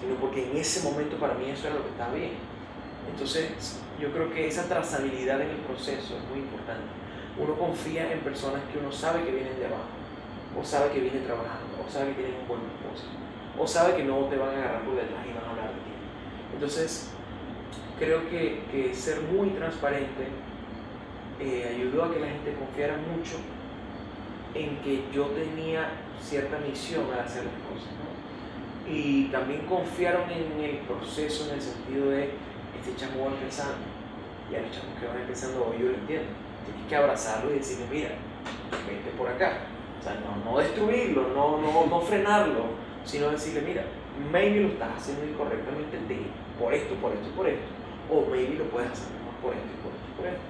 [0.00, 2.49] sino porque en ese momento para mí eso era lo que estaba bien.
[3.08, 6.88] Entonces, yo creo que esa trazabilidad en el proceso es muy importante.
[7.38, 9.88] Uno confía en personas que uno sabe que vienen de abajo,
[10.58, 13.10] o sabe que vienen trabajando, o sabe que tienen un buen propósito,
[13.58, 15.80] o sabe que no te van a agarrar por detrás y van a hablar de
[15.80, 15.92] ti.
[16.54, 17.10] Entonces,
[17.98, 20.28] creo que, que ser muy transparente
[21.40, 23.36] eh, ayudó a que la gente confiara mucho
[24.54, 25.88] en que yo tenía
[26.20, 27.92] cierta misión al hacer las cosas.
[27.96, 28.92] ¿no?
[28.92, 32.30] Y también confiaron en el proceso en el sentido de,
[32.80, 33.84] este chamo va empezando,
[34.50, 36.32] y a los chamos que van empezando hoy yo lo entiendo.
[36.64, 38.10] Tienes que abrazarlo y decirle, mira,
[38.86, 39.68] vete por acá.
[40.00, 42.64] O sea, no, no destruirlo, no, no, no frenarlo,
[43.04, 43.84] sino decirle, mira,
[44.32, 45.98] maybe lo estás haciendo incorrectamente
[46.58, 47.64] por esto, por esto, por esto,
[48.10, 50.40] o maybe lo puedes hacer mejor por esto, por esto, por esto.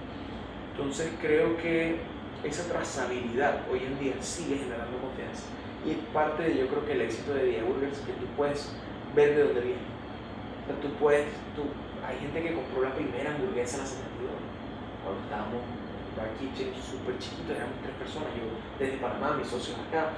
[0.72, 1.98] Entonces creo que
[2.44, 5.44] esa trazabilidad hoy en día sigue generando confianza.
[5.84, 8.72] Y es parte de, yo creo que el éxito de Dia Burgers, que tú puedes
[9.14, 9.82] ver de dónde viene.
[10.62, 11.26] O sea, tú puedes,
[11.56, 11.62] tú,
[12.10, 14.34] hay gente que compró la primera hamburguesa en la 72,
[15.06, 19.78] cuando estábamos en Bar Kitchen súper chiquito, éramos tres personas, yo desde Panamá, mis socios
[19.78, 20.10] acá.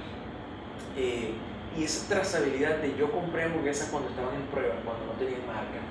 [0.97, 1.37] Eh,
[1.77, 5.81] y esa trazabilidad de yo compré hamburguesas cuando estaban en prueba, cuando no tenían marca,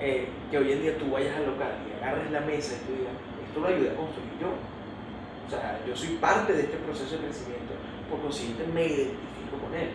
[0.00, 2.92] eh, que hoy en día tú vayas al local y agarres la mesa y tú
[2.96, 4.52] digas, esto lo ayudé a construir yo.
[4.52, 7.72] O sea, yo soy parte de este proceso de crecimiento,
[8.08, 9.90] por consiguiente me identifico con él,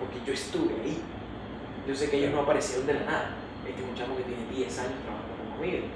[0.00, 1.00] porque yo estuve ahí.
[1.86, 3.43] Yo sé que ellos no aparecieron de la nada.
[3.66, 5.86] Este es un chamo que tiene 10 años trabajando conmigo,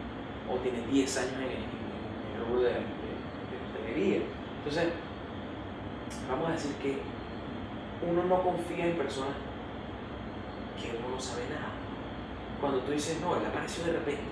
[0.50, 4.20] o tiene 10 años en el, rubro de, hostelería.
[4.58, 4.92] Entonces,
[6.30, 6.98] vamos a decir que
[8.08, 9.34] uno no confía en personas
[10.80, 11.72] que uno no sabe nada.
[12.60, 14.22] Cuando tú dices, no, él apareció de repente,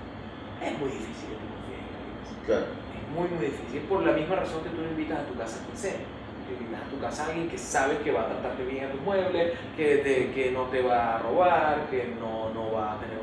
[0.62, 2.44] es muy difícil que tú confíes en alguien.
[2.46, 2.66] Claro.
[2.94, 5.60] Es muy, muy difícil por la misma razón que tú no invitas a tu casa
[5.60, 5.98] a quien sea.
[6.46, 8.92] Tú invitas a tu casa a alguien que sabe que va a tratarte bien a
[8.92, 13.00] tus muebles, que, te- que no te va a robar, que no, no va a
[13.00, 13.18] tener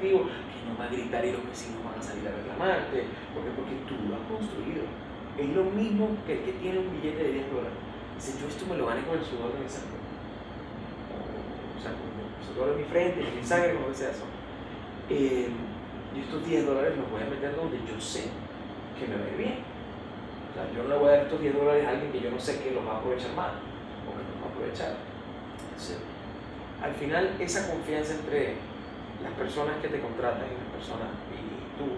[0.00, 3.04] que no va a gritar y los vecinos van a salir a reclamarte.
[3.32, 3.50] ¿Por qué?
[3.54, 4.84] Porque tú lo has construido.
[5.38, 7.78] Es lo mismo que el que tiene un billete de 10 dólares.
[8.16, 10.00] Dice, yo esto me lo gané con el sudor de mi sangre.
[11.76, 14.24] O sea, con el sudor de mi frente, de mi sangre, como que sea eso.
[15.10, 15.48] Eh,
[16.16, 18.32] y estos 10 dólares los voy a meter donde yo sé
[18.98, 19.58] que me va a ir bien.
[20.50, 22.30] O sea, yo no le voy a dar estos 10 dólares a alguien que yo
[22.30, 23.60] no sé que los va a aprovechar mal
[24.08, 24.96] o que los va a aprovechar.
[25.68, 25.98] Entonces,
[26.82, 28.56] al final, esa confianza entre
[29.22, 31.96] las personas que te contratan y las personas y tú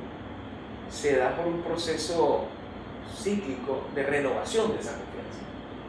[0.91, 2.47] se da por un proceso
[3.15, 5.43] cíclico de renovación de esa confianza.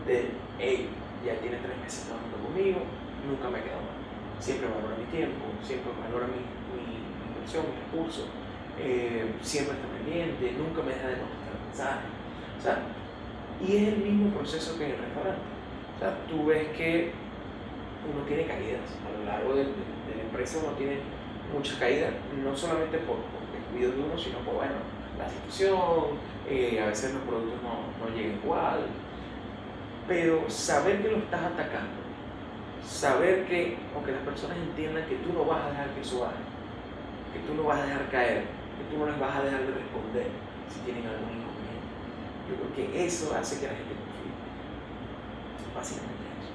[0.06, 0.90] De, hey,
[1.26, 2.80] ya tiene tres meses trabajando conmigo,
[3.28, 4.00] nunca me he quedado mal.
[4.40, 6.42] Siempre valora mi tiempo, siempre valora mi,
[7.36, 8.26] inversión, mi recurso,
[8.80, 12.12] eh, siempre está pendiente, nunca me deja de contestar mensajes.
[12.58, 12.76] O sea,
[13.60, 15.44] y es el mismo proceso que en el restaurante.
[15.96, 17.12] O sea, tú ves que
[18.08, 21.00] uno tiene caídas a lo largo de, de- de la empresa, uno tiene
[21.54, 24.76] muchas caídas, no solamente por, por descuido de uno, sino por, bueno,
[25.18, 26.18] la situación,
[26.50, 28.88] eh, a veces los productos no, no llegan igual,
[30.08, 32.02] pero saber que lo estás atacando,
[32.84, 36.42] saber que, aunque las personas entiendan que tú no vas a dejar que eso baje,
[37.34, 38.44] que tú no vas a dejar caer,
[38.78, 40.28] que tú no les vas a dejar de responder
[40.70, 41.94] si tienen algún inconveniente.
[42.50, 44.34] Yo creo que eso hace que la gente confíe.
[45.76, 46.54] Básicamente eso.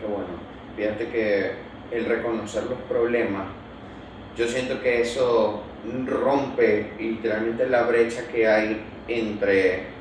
[0.00, 0.32] Qué bueno.
[0.76, 1.56] Fíjate que
[1.90, 3.46] el reconocer los problemas,
[4.36, 5.62] yo siento que eso
[6.06, 9.94] rompe literalmente la brecha que hay entre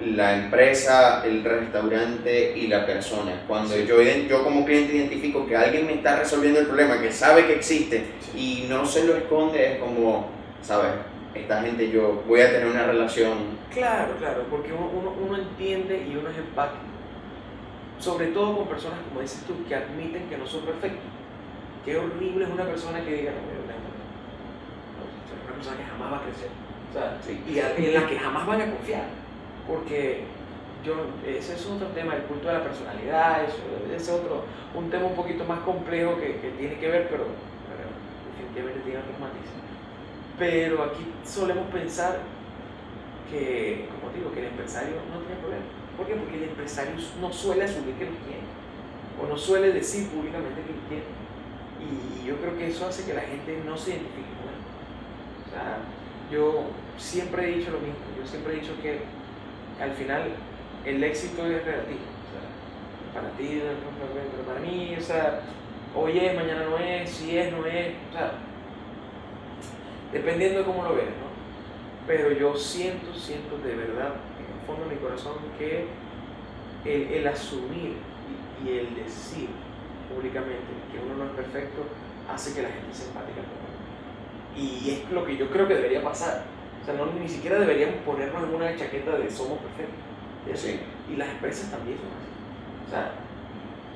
[0.00, 3.42] la empresa, el restaurante y la persona.
[3.46, 7.46] Cuando yo, yo como cliente identifico que alguien me está resolviendo el problema, que sabe
[7.46, 8.04] que existe
[8.34, 10.28] y no se lo esconde, es como,
[10.62, 10.92] ¿sabes?
[11.34, 13.58] Esta gente yo voy a tener una relación.
[13.72, 16.82] Claro, claro, porque uno, uno, uno entiende y uno es empático.
[17.98, 21.02] Sobre todo con personas, como dices tú, que admiten que no son perfectos.
[21.84, 23.67] Qué horrible es una persona que diga, no,
[25.58, 26.50] persona que jamás va a crecer.
[26.88, 29.04] O sea, y en la que jamás van a confiar
[29.68, 30.24] porque
[30.82, 30.94] yo,
[31.26, 34.44] ese es otro tema, el culto de la personalidad, eso, ese es otro,
[34.74, 37.26] un tema un poquito más complejo que, que tiene que ver, pero,
[38.32, 39.58] definitivamente tiene otros matices.
[40.38, 42.20] Pero aquí solemos pensar
[43.30, 45.66] que, como digo, que el empresario no tiene problema.
[45.96, 46.14] ¿Por qué?
[46.14, 48.46] Porque el empresario no suele asumir que lo tiene,
[49.20, 51.10] o no suele decir públicamente que lo tiene.
[51.82, 54.27] Y yo creo que eso hace que la gente no se identifique.
[55.48, 55.78] O sea,
[56.30, 56.64] yo
[56.96, 59.00] siempre he dicho lo mismo, yo siempre he dicho que
[59.82, 60.32] al final
[60.84, 62.00] el éxito es relativo.
[63.14, 65.40] para ti, pero para mí, o sea,
[65.94, 68.32] hoy es, mañana no es, si es, no es, o sea,
[70.12, 71.28] dependiendo de cómo lo veas, ¿no?
[72.06, 75.86] Pero yo siento, siento de verdad, en el fondo de mi corazón, que
[76.84, 77.96] el, asumir
[78.64, 79.48] y, el decir
[80.12, 81.82] públicamente que uno no es perfecto
[82.32, 83.57] hace que la gente se empática con.
[84.58, 86.42] Y es lo que yo creo que debería pasar
[86.94, 90.04] sea, ni siquiera deberíamos ponernos en una chaqueta de somos perfectos.
[91.10, 92.30] Y las empresas también son así.
[92.86, 93.12] O sea,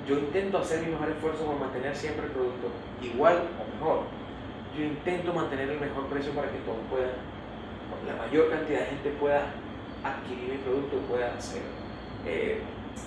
[0.07, 2.69] yo intento hacer mi mejor esfuerzo por mantener siempre el producto
[3.01, 4.05] igual o mejor.
[4.77, 7.13] Yo intento mantener el mejor precio para que todos puedan,
[8.07, 9.53] la mayor cantidad de gente pueda
[10.03, 11.63] adquirir mi producto pueda ser,
[12.27, 12.61] eh,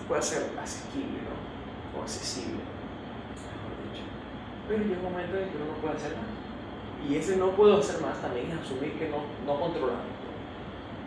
[0.08, 2.00] pueda ser asequible ¿no?
[2.00, 4.06] o accesible, mejor dicho.
[4.70, 6.35] Pero llega un momento en que uno no puede hacer más.
[7.08, 10.02] Y ese no puedo hacer más también es asumir que no, no controlamos.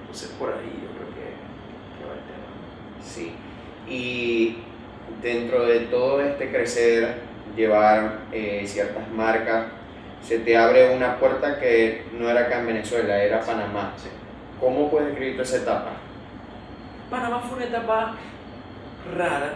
[0.03, 3.03] Entonces por ahí yo creo que, va el tema.
[3.03, 3.35] Sí.
[3.89, 4.59] Y
[5.23, 7.23] dentro de todo este crecer,
[7.57, 9.67] llevar eh, ciertas marcas,
[10.23, 13.95] se te abre una puerta que no era acá en Venezuela, era Panamá.
[13.97, 14.09] Sí.
[14.61, 15.93] ¿Cómo puedes describir esa etapa?
[17.11, 18.17] Panamá fue una etapa
[19.17, 19.55] rara,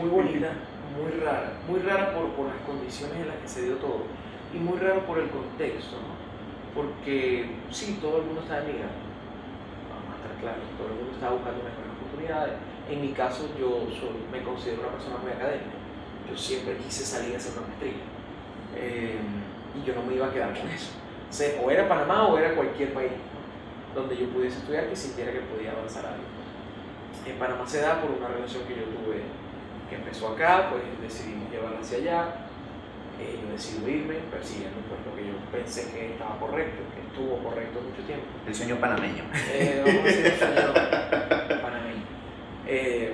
[0.00, 0.48] muy bonita,
[0.96, 4.23] muy rara, muy rara por, por las condiciones en las que se dio todo
[4.54, 6.14] y muy raro por el contexto, ¿no?
[6.74, 9.02] Porque sí, todo el mundo está emigrando,
[9.90, 12.54] vamos a estar claros, todo el mundo está buscando mejores oportunidades.
[12.90, 13.86] En mi caso, yo
[14.30, 15.78] me considero una persona muy académica.
[16.30, 18.02] Yo siempre quise salir a hacer una maestría.
[18.76, 19.18] Eh,
[19.74, 20.92] y yo no me iba a quedar con eso.
[21.62, 23.12] O, era Panamá o era cualquier país
[23.94, 26.22] donde yo pudiese estudiar que sintiera que podía avanzar algo.
[27.26, 29.22] En Panamá se da por una relación que yo tuve
[29.88, 32.43] que empezó acá, pues decidimos llevarla hacia allá
[33.24, 37.38] eh, yo decido irme persiguiendo pues, lo que yo pensé que estaba correcto, que estuvo
[37.38, 38.26] correcto mucho tiempo.
[38.46, 39.24] El sueño panameño.
[39.52, 40.72] Eh, vamos a decir el sueño
[41.62, 42.04] panameño.
[42.66, 43.12] Eh,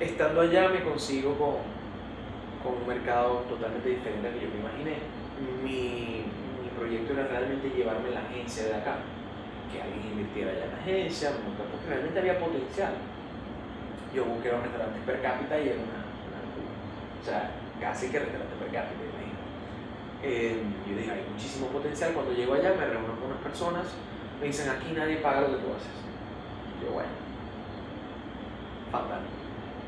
[0.00, 1.56] estando allá me consigo con,
[2.62, 4.96] con, un mercado totalmente diferente al que yo me imaginé.
[5.62, 6.22] Mi,
[6.62, 8.98] mi proyecto era realmente llevarme la agencia de acá,
[9.72, 12.94] que alguien invirtiera allá en la agencia, porque realmente había potencial.
[14.14, 16.40] Yo busqué los restaurantes per cápita y era una, una
[17.20, 17.50] o sea,
[17.80, 19.05] casi que restaurante per cápita.
[20.28, 20.58] Eh,
[20.88, 22.12] yo dije, hay muchísimo potencial.
[22.12, 23.86] Cuando llego allá me reúno con unas personas,
[24.40, 25.94] me dicen, aquí nadie paga lo que tú haces.
[26.82, 27.14] yo, bueno,
[28.90, 29.20] fatal.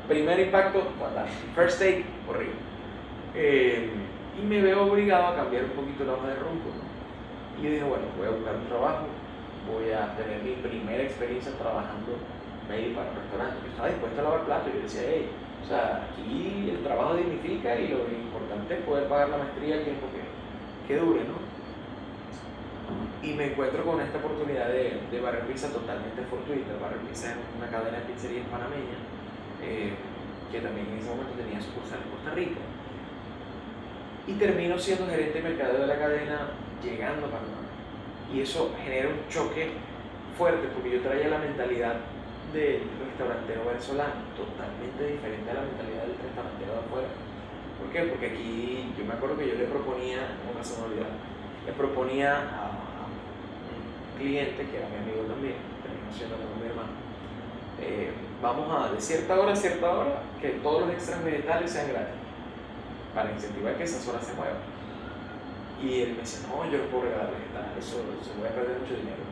[0.07, 1.27] Primer impacto, fatal.
[1.53, 2.55] First take, horrible.
[3.35, 3.89] Eh,
[4.41, 6.71] y me veo obligado a cambiar un poquito la hoja de rumbo.
[7.59, 9.07] Y yo dije, bueno, voy a buscar un trabajo,
[9.67, 12.15] voy a tener mi primera experiencia trabajando
[12.69, 13.57] maybe para un restaurante.
[13.61, 15.29] Yo estaba dispuesto a lavar platos y yo decía, hey,
[15.63, 19.83] o sea, aquí el trabajo dignifica y lo importante es poder pagar la maestría el
[19.83, 21.37] tiempo que, que dure, ¿no?
[23.21, 26.71] Y me encuentro con esta oportunidad de, de Barrio Pizza totalmente fortuita.
[26.81, 28.97] Barrio Pizza es una cadena de pizzerías panameña
[29.61, 29.93] eh,
[30.51, 32.61] que también en ese momento tenía sucursal en Costa Rica.
[34.27, 36.51] Y termino siendo gerente de mercadeo de la cadena
[36.81, 37.67] llegando a Panamá.
[38.33, 39.71] Y eso genera un choque
[40.37, 41.97] fuerte porque yo traía la mentalidad
[42.53, 47.09] del restaurantero venezolano, totalmente diferente a la mentalidad del restaurantero de afuera.
[47.79, 47.99] ¿Por qué?
[48.09, 50.75] Porque aquí yo me acuerdo que yo le proponía, una se
[51.65, 56.91] le proponía a, un cliente que era mi amigo también, terminó siendo mi hermano,
[57.79, 61.89] eh, vamos a de cierta hora a cierta hora que todos los extras vegetales sean
[61.89, 62.19] gratis,
[63.15, 64.57] para incentivar que esas horas se muevan.
[65.81, 68.79] Y él me decía, no, yo no puedo regalar vegetales, eso, se voy a perder
[68.79, 69.28] mucho dinero.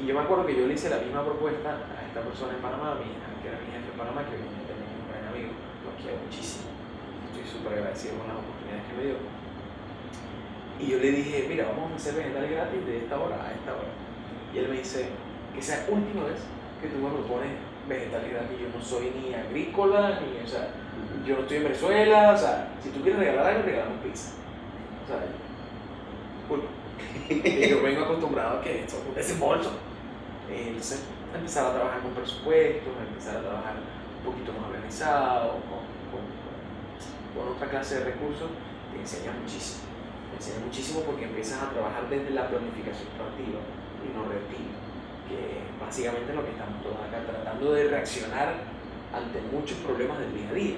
[0.00, 2.62] Y yo me acuerdo que yo le hice la misma propuesta a esta persona en
[2.62, 5.52] Panamá, mi, que era mi jefe en Panamá, que obviamente es un gran amigo,
[5.86, 6.66] lo quiero muchísimo.
[7.30, 9.18] Estoy súper agradecido con las oportunidades que me dio.
[10.80, 13.70] Y yo le dije, mira, vamos a hacer vegetales gratis de esta hora a esta
[13.72, 13.94] hora.
[14.52, 15.08] Y él me dice,
[15.54, 16.42] que sea última vez
[16.82, 17.54] que tú me propones
[17.88, 18.58] vegetales gratis.
[18.58, 20.74] Yo no soy ni agrícola, ni, o sea,
[21.24, 24.34] yo no estoy en Venezuela, o sea, si tú quieres regalar algo, regalamos pizza.
[25.04, 25.22] O sea,
[26.38, 26.83] disculpa.
[27.28, 29.70] y yo vengo acostumbrado a que esto es un desembolso.
[30.50, 31.02] Eh, entonces,
[31.34, 35.82] empezar a trabajar con presupuestos, empezar a trabajar un poquito más organizado, con,
[36.12, 36.22] con,
[37.34, 38.50] con otra clase de recursos,
[38.92, 39.82] te enseña muchísimo.
[40.30, 43.60] Te enseña muchísimo porque empiezas a trabajar desde la planificación proactiva
[44.04, 44.76] y no reactiva,
[45.28, 48.54] que básicamente es lo que estamos todos acá tratando de reaccionar
[49.14, 50.76] ante muchos problemas del día a día.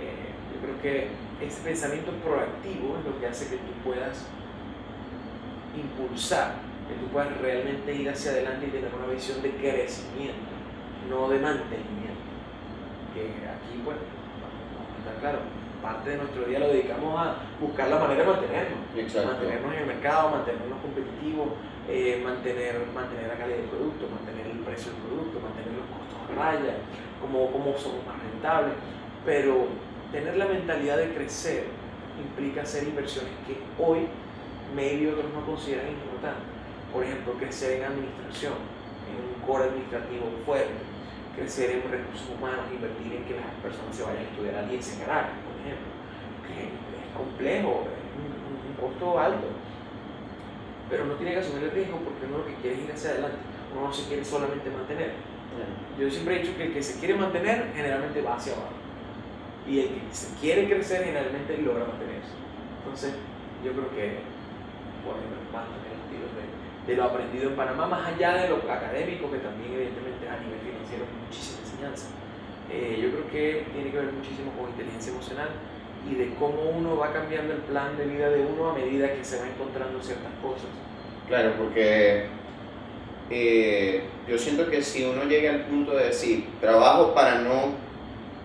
[0.00, 1.08] Eh, yo creo que
[1.44, 4.26] ese pensamiento proactivo es lo que hace que tú puedas
[5.76, 6.54] impulsar,
[6.88, 10.52] que tú puedas realmente ir hacia adelante y tener una visión de crecimiento,
[11.08, 12.24] no de mantenimiento.
[13.14, 13.96] Que aquí, pues,
[14.98, 15.38] está claro,
[15.84, 18.78] parte de nuestro día lo dedicamos a buscar la manera de mantenernos,
[19.26, 21.48] mantenernos en el mercado, mantenernos competitivos,
[21.88, 26.16] eh, mantener, mantener la calidad del producto, mantener el precio del producto, mantener los costos
[26.16, 26.74] a raya,
[27.20, 28.72] cómo, cómo somos más rentables,
[29.26, 29.68] pero
[30.10, 31.64] tener la mentalidad de crecer
[32.18, 34.08] implica hacer inversiones que hoy
[34.74, 36.44] maybe otros no consideran importantes.
[36.92, 38.54] Por ejemplo, crecer en administración,
[39.08, 40.74] en un core administrativo fuerte,
[41.34, 44.92] crecer en recursos humanos, invertir en que las personas se vayan a estudiar al IES
[44.94, 45.90] en Caracas, por ejemplo,
[46.46, 49.48] que es complejo, es un, un costo alto,
[50.88, 53.10] pero no tiene que asumir el riesgo porque uno lo que quiere es ir hacia
[53.10, 53.38] adelante,
[53.74, 55.12] uno no se quiere solamente mantener.
[55.98, 58.74] Yo siempre he dicho que el que se quiere mantener generalmente va hacia abajo
[59.66, 62.32] y el que se quiere crecer generalmente logra mantenerse.
[62.78, 63.14] Entonces,
[63.64, 64.18] yo creo que
[65.12, 66.44] ejemplo, más también los tiros de,
[66.88, 70.60] de, lo aprendido en Panamá, más allá de lo académico, que también evidentemente a nivel
[70.64, 72.08] financiero es muchísima enseñanza.
[72.72, 73.44] Eh, yo creo que
[73.76, 75.50] tiene que ver muchísimo con inteligencia emocional
[76.08, 79.24] y de cómo uno va cambiando el plan de vida de uno a medida que
[79.24, 80.68] se va encontrando ciertas cosas.
[81.28, 82.26] Claro, porque
[83.30, 87.72] eh, yo siento que si uno llega al punto de decir, trabajo para no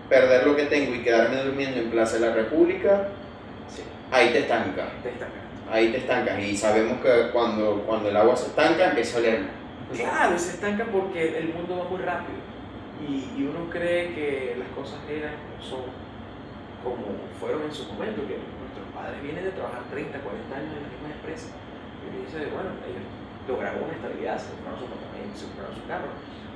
[0.08, 3.08] perder lo que tengo y quedarme durmiendo en Plaza de la República,
[3.68, 4.88] Sí, ahí te estanca.
[5.02, 5.40] te estanca.
[5.70, 6.38] Ahí te estancas.
[6.40, 9.40] Y sabemos que cuando, cuando el agua se estanca empieza a oler.
[9.94, 12.38] Claro, se estanca porque el mundo va muy rápido
[13.00, 15.82] y, y uno cree que las cosas eran son
[16.84, 20.82] como fueron en su momento, que nuestros padres vienen de trabajar 30, 40 años en
[20.84, 21.52] la misma empresa.
[22.00, 23.04] Y uno dice, bueno, ellos
[23.44, 26.08] lograron una estabilidad, se compraron su apartamento, se compraron su carro.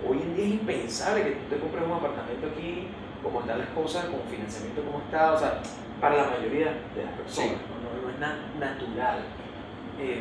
[0.05, 2.89] Hoy en día es impensable que tú te compres un apartamento aquí,
[3.21, 5.61] como están las cosas, con financiamiento como está, o sea,
[6.05, 7.57] para la mayoría de las personas, Sí.
[7.81, 8.11] ¿no?
[8.13, 9.21] Es na- natural.
[9.99, 10.21] Eh,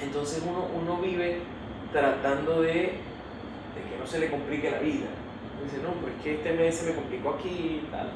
[0.00, 1.40] entonces uno, uno vive
[1.92, 5.08] tratando de, de que no se le complique la vida.
[5.62, 8.12] Dice, no, pues es que este mes se me complicó aquí y tal.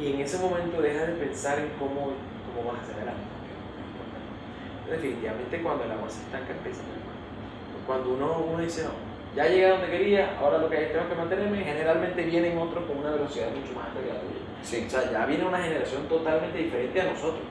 [0.00, 2.16] Y en ese momento dejas de pensar en cómo,
[2.56, 3.20] cómo vas adelante.
[3.20, 4.90] es lo importante.
[4.90, 7.86] Definitivamente cuando el agua se estanca empieza a.
[7.86, 8.92] Cuando uno, uno dice, no,
[9.36, 12.96] ya llegué a donde quería, ahora lo que tengo que mantenerme, generalmente vienen otros con
[12.98, 14.39] una velocidad mucho más alta que la tuya.
[14.62, 14.84] Sí.
[14.86, 17.42] O sea, ya viene una generación totalmente diferente a nosotros.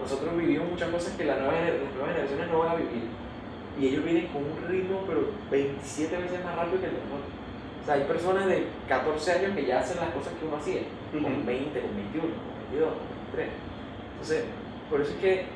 [0.00, 3.04] Nosotros vivimos muchas cosas que la nueva las nuevas generaciones no van a vivir.
[3.78, 7.32] Y ellos vienen con un ritmo, pero 27 veces más rápido que el de nosotros.
[7.82, 10.82] O sea, hay personas de 14 años que ya hacen las cosas que uno hacía,
[11.10, 11.44] con Ujú.
[11.44, 13.48] 20, con 21, con 22, con 23.
[14.12, 14.44] Entonces,
[14.88, 15.46] por eso es que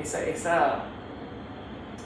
[0.00, 0.84] esa, esa,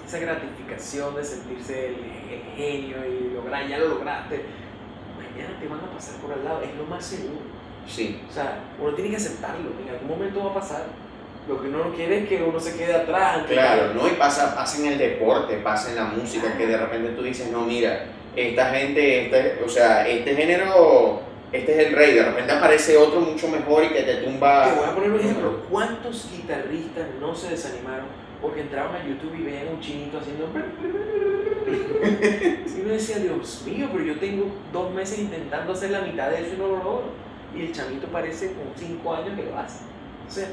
[0.07, 4.45] esa gratificación de sentirse el, el genio y lograr, ya lo lograste,
[5.17, 7.54] mañana te van a pasar por al lado, es lo más seguro.
[7.89, 8.21] Sí.
[8.29, 10.85] O sea, uno tiene que aceptarlo, en algún momento va a pasar.
[11.47, 13.45] Lo que uno no quiere es que uno se quede atrás.
[13.47, 14.09] Claro, ¿no?
[14.09, 17.51] Y pasa, pasa en el deporte, pasa en la música, que de repente tú dices,
[17.51, 21.21] no, mira, esta gente, este, o sea, este género,
[21.53, 24.71] este es el rey, de repente aparece otro mucho mejor y que te tumba.
[24.71, 25.61] Te voy a poner un ejemplo.
[25.71, 28.07] ¿Cuántos guitarristas no se desanimaron
[28.41, 30.49] porque entraban a YouTube y veían un chinito haciendo...
[32.77, 36.43] Y uno decía, Dios mío, pero yo tengo dos meses intentando hacer la mitad de
[36.43, 37.05] eso y no lo logro.
[37.57, 39.85] Y el chamito parece con cinco años que lo hace.
[40.27, 40.49] O sea,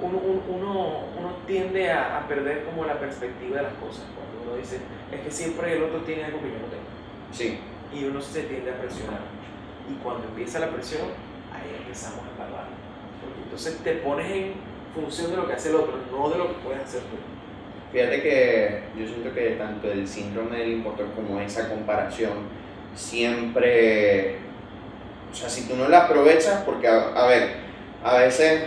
[0.00, 4.04] uno, uno, uno, tiende a, a perder como la perspectiva de las cosas.
[4.14, 4.78] Cuando uno dice,
[5.12, 6.90] es que siempre el otro tiene algo que yo no tengo.
[7.32, 7.58] Sí,
[7.92, 9.20] Y uno se tiende a presionar.
[9.88, 11.02] Y cuando empieza la presión,
[11.52, 12.66] ahí empezamos a evaluar.
[13.20, 14.54] Porque entonces te pones en
[14.94, 17.16] función de lo que hace el otro, no de lo que puedes hacer tú.
[17.92, 22.32] Fíjate que yo siento que tanto el síndrome del impostor como esa comparación
[22.94, 24.38] siempre,
[25.30, 27.48] o sea, si tú no la aprovechas, porque a, a ver,
[28.04, 28.62] a veces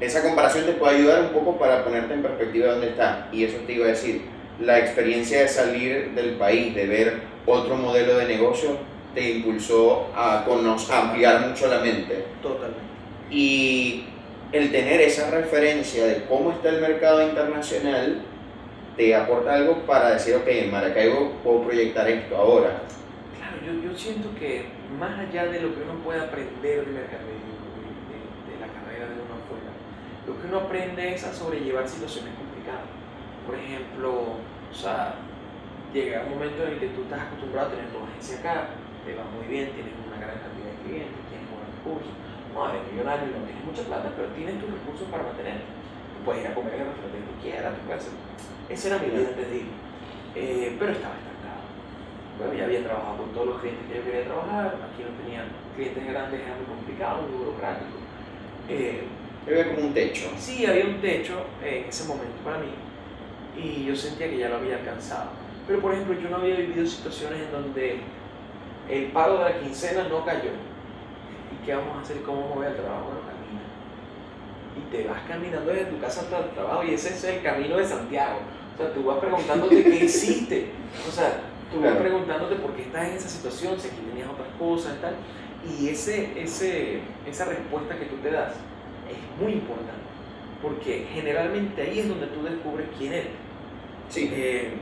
[0.00, 3.18] esa comparación te puede ayudar un poco para ponerte en perspectiva de dónde estás.
[3.32, 4.22] Y eso te iba a decir,
[4.60, 8.76] la experiencia de salir del país, de ver otro modelo de negocio,
[9.14, 12.24] te impulsó a, cono- a ampliar mucho la mente.
[12.42, 12.80] Totalmente.
[13.30, 14.04] Y
[14.52, 18.22] el tener esa referencia de cómo está el mercado internacional
[18.96, 22.82] te aporta algo para decir, ok, en Maracaibo puedo proyectar esto ahora.
[23.38, 24.66] Claro, yo, yo siento que
[24.98, 29.14] más allá de lo que uno puede aprender de mercadeo, de, de, la carrera de
[29.14, 29.72] uno afuera,
[30.26, 32.88] lo que uno aprende es a sobrellevar situaciones complicadas.
[33.46, 34.38] Por ejemplo,
[34.70, 35.14] o sea,
[35.92, 38.68] llega un momento en el que tú estás acostumbrado a tener tu agencia acá,
[39.04, 42.14] te va muy bien, tienes una gran cantidad de clientes, tienes buenos recursos,
[42.54, 45.66] no eres millonario, no tienes mucha plata, pero tienes tus recursos para mantenerte.
[46.14, 48.14] Tú puedes ir a comer en el restaurante que tú quieras, tú puedes hacer...
[48.70, 49.68] Esa era mi vida antes de ir.
[50.34, 51.31] Eh, pero estaba estancado.
[52.42, 55.46] Bueno, ya había trabajado con todos los clientes que yo quería trabajar, aquí no tenían
[55.76, 57.96] clientes grandes, era muy complicado, muy burocrático.
[58.68, 59.04] Eh,
[59.46, 60.30] había como un techo.
[60.36, 62.72] Sí, había un techo en ese momento para mí
[63.56, 65.30] y yo sentía que ya lo había alcanzado.
[65.66, 68.00] Pero por ejemplo, yo no había vivido situaciones en donde
[68.90, 70.50] el pago de la quincena no cayó
[71.64, 72.22] qué vamos a hacer?
[72.22, 73.04] ¿Cómo voy al trabajo?
[73.06, 73.62] Bueno, camina.
[74.76, 77.76] Y te vas caminando desde tu casa hasta el trabajo y ese es el camino
[77.76, 78.40] de Santiago.
[78.74, 80.70] O sea, tú vas preguntándote qué hiciste.
[81.08, 81.40] O sea,
[81.72, 85.00] tú vas preguntándote por qué estás en esa situación, si aquí tenías otras cosas y
[85.00, 85.14] tal.
[85.68, 88.52] Y ese, ese, esa respuesta que tú te das
[89.08, 90.02] es muy importante.
[90.60, 93.32] Porque generalmente ahí es donde tú descubres quién eres.
[94.08, 94.30] Sí.
[94.32, 94.74] Eh,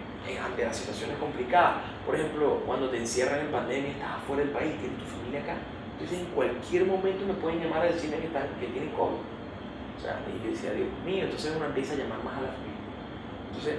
[0.44, 1.82] ante las situaciones complicadas.
[2.06, 5.56] Por ejemplo, cuando te encierran en pandemia, estás afuera del país, tienes tu familia acá
[6.00, 9.20] entonces en cualquier momento me pueden llamar a decirme que, están, que tienen COVID.
[9.20, 12.52] O sea, y yo decía, Dios mío, entonces uno empieza a llamar más a la
[12.56, 12.80] familia.
[13.52, 13.76] Entonces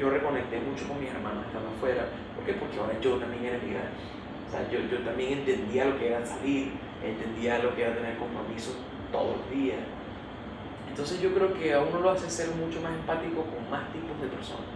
[0.00, 2.08] yo reconecté mucho con mis hermanos estando afuera.
[2.40, 2.54] ¿Por qué?
[2.54, 4.00] Porque ahora yo también era migrante.
[4.48, 6.72] O sea, yo, yo también entendía lo que era salir,
[7.04, 8.76] entendía lo que era tener compromisos
[9.12, 9.76] todos los días.
[10.88, 14.16] Entonces yo creo que a uno lo hace ser mucho más empático con más tipos
[14.20, 14.72] de personas.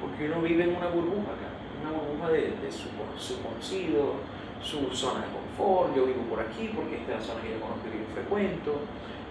[0.00, 2.92] Porque uno vive en una burbuja acá, una burbuja de, de su,
[3.40, 4.20] conocido,
[4.60, 7.60] su zona de confort, yo vivo por aquí porque esta es la zona que yo
[7.60, 8.80] conozco y yo frecuento,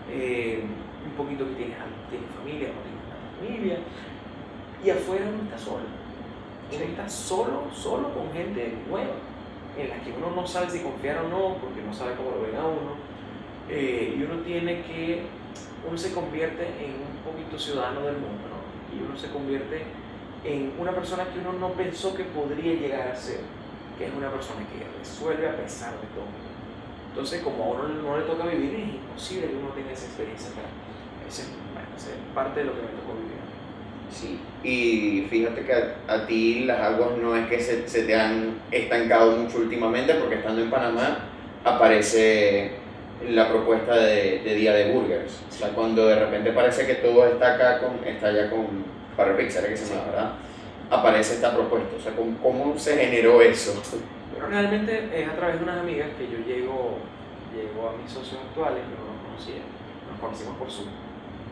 [0.10, 0.66] eh,
[1.06, 1.78] un poquito que tienes,
[2.10, 3.06] tienes familia, no tienes
[3.38, 3.78] familia,
[4.84, 5.86] y afuera uno está solo,
[6.76, 9.16] uno está solo, solo con gente nueva,
[9.78, 12.42] en la que uno no sabe si confiar o no, porque no sabe cómo lo
[12.42, 12.94] ven a uno,
[13.70, 15.24] eh, y uno tiene que,
[15.88, 18.60] uno se convierte en un poquito ciudadano del mundo, ¿no?
[18.96, 19.84] y uno se convierte
[20.44, 23.42] en una persona que uno no pensó que podría llegar a ser
[24.00, 26.32] que es una persona que resuelve a pesar de todo.
[27.10, 30.50] Entonces, como a uno no le toca vivir, es imposible que uno tenga esa experiencia.
[31.28, 31.50] Esa es,
[32.34, 33.29] parte de lo que me tocó vivir.
[34.12, 35.74] Sí, y fíjate que
[36.08, 40.36] a, ti las aguas no es que se, se, te han estancado mucho últimamente, porque
[40.36, 41.20] estando en Panamá
[41.64, 42.72] aparece
[43.30, 45.42] la propuesta de, de Día de Burgers.
[45.50, 48.84] O sea, cuando de repente parece que todo está acá, con, está ya con
[49.16, 50.32] para Pixar, que se llama, ¿verdad?
[50.90, 51.96] aparece esta propuesta?
[51.98, 53.82] O sea, ¿cómo, se generó eso?
[54.50, 57.00] realmente es a través de unas amigas que yo llego,
[57.54, 59.62] llego a mis socios actuales, que no los conocía,
[60.10, 60.88] nos conocimos por Zoom,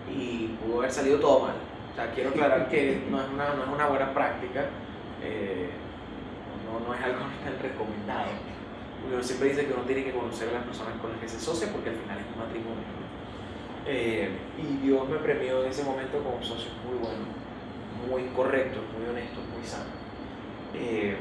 [0.10, 1.56] y pudo haber salido todo mal.
[1.98, 4.66] Sea, quiero aclarar que no es una, no es una buena práctica,
[5.24, 5.68] eh,
[6.70, 8.30] no, no es algo tan recomendado.
[9.02, 11.38] Uno siempre dice que uno tiene que conocer a las personas con las que se
[11.38, 12.86] asocia porque al final es un matrimonio.
[13.88, 14.30] Eh,
[14.62, 17.26] y Dios me premió en ese momento con socios muy buenos
[18.08, 19.90] muy correcto, muy honesto, muy sano.
[20.76, 21.18] Eh,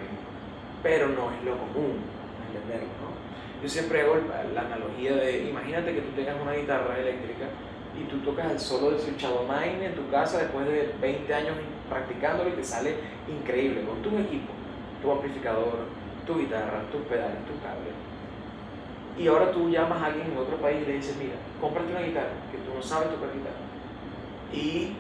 [0.82, 2.04] pero no es lo común
[2.52, 3.16] entenderlo, ¿no?
[3.62, 4.18] Yo siempre hago
[4.54, 7.48] la analogía de, imagínate que tú tengas una guitarra eléctrica
[7.98, 11.56] y tú tocas el solo de Switch Mine en tu casa después de 20 años
[11.88, 12.96] practicándolo y te sale
[13.28, 14.52] increíble con tu equipo,
[15.02, 15.86] tu amplificador,
[16.26, 17.94] tu guitarra, tus pedales, tus cables.
[19.18, 22.02] Y ahora tú llamas a alguien en otro país y le dices, mira, cómprate una
[22.02, 23.64] guitarra, que tú no sabes tocar guitarra.
[24.52, 24.92] Y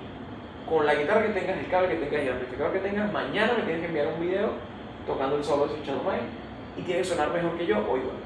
[0.68, 3.52] con la guitarra que tengas, el cable que tengas y el amplificador que tengas, mañana
[3.58, 4.50] me tienes que enviar un video
[5.06, 5.90] tocando el solo de Switch
[6.78, 8.16] y tiene que sonar mejor que yo o igual.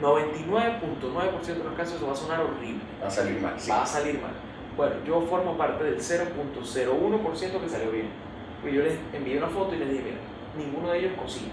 [0.00, 2.82] 99.9% de los casos eso va a sonar horrible.
[3.02, 3.54] Va a salir mal.
[3.70, 4.32] Va a salir mal.
[4.76, 8.08] Bueno, yo formo parte del 0.01% que salió bien.
[8.62, 10.18] Pues yo les envié una foto y les dije, mira,
[10.56, 11.52] ninguno de ellos cocina.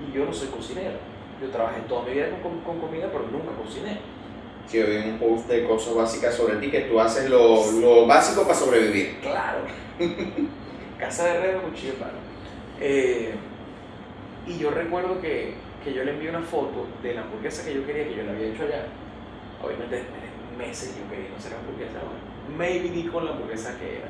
[0.00, 0.98] Y yo no soy cocinero.
[1.40, 3.98] Yo trabajé toda mi vida con, con comida, pero nunca cociné
[4.70, 8.42] si vi un post de cosas básicas sobre ti, que tú haces lo, lo básico
[8.42, 9.18] para sobrevivir.
[9.20, 9.58] Claro.
[10.98, 12.18] Casa de herrero, cuchillo palo.
[12.80, 13.34] Eh,
[14.46, 15.54] y yo recuerdo que,
[15.84, 18.32] que, yo le envié una foto de la hamburguesa que yo quería, que yo la
[18.32, 18.86] había hecho allá.
[19.62, 20.02] Obviamente,
[20.56, 21.98] meses yo quería no hacer hamburguesa.
[21.98, 22.56] ¿no?
[22.56, 24.08] Maybe di con la hamburguesa que era.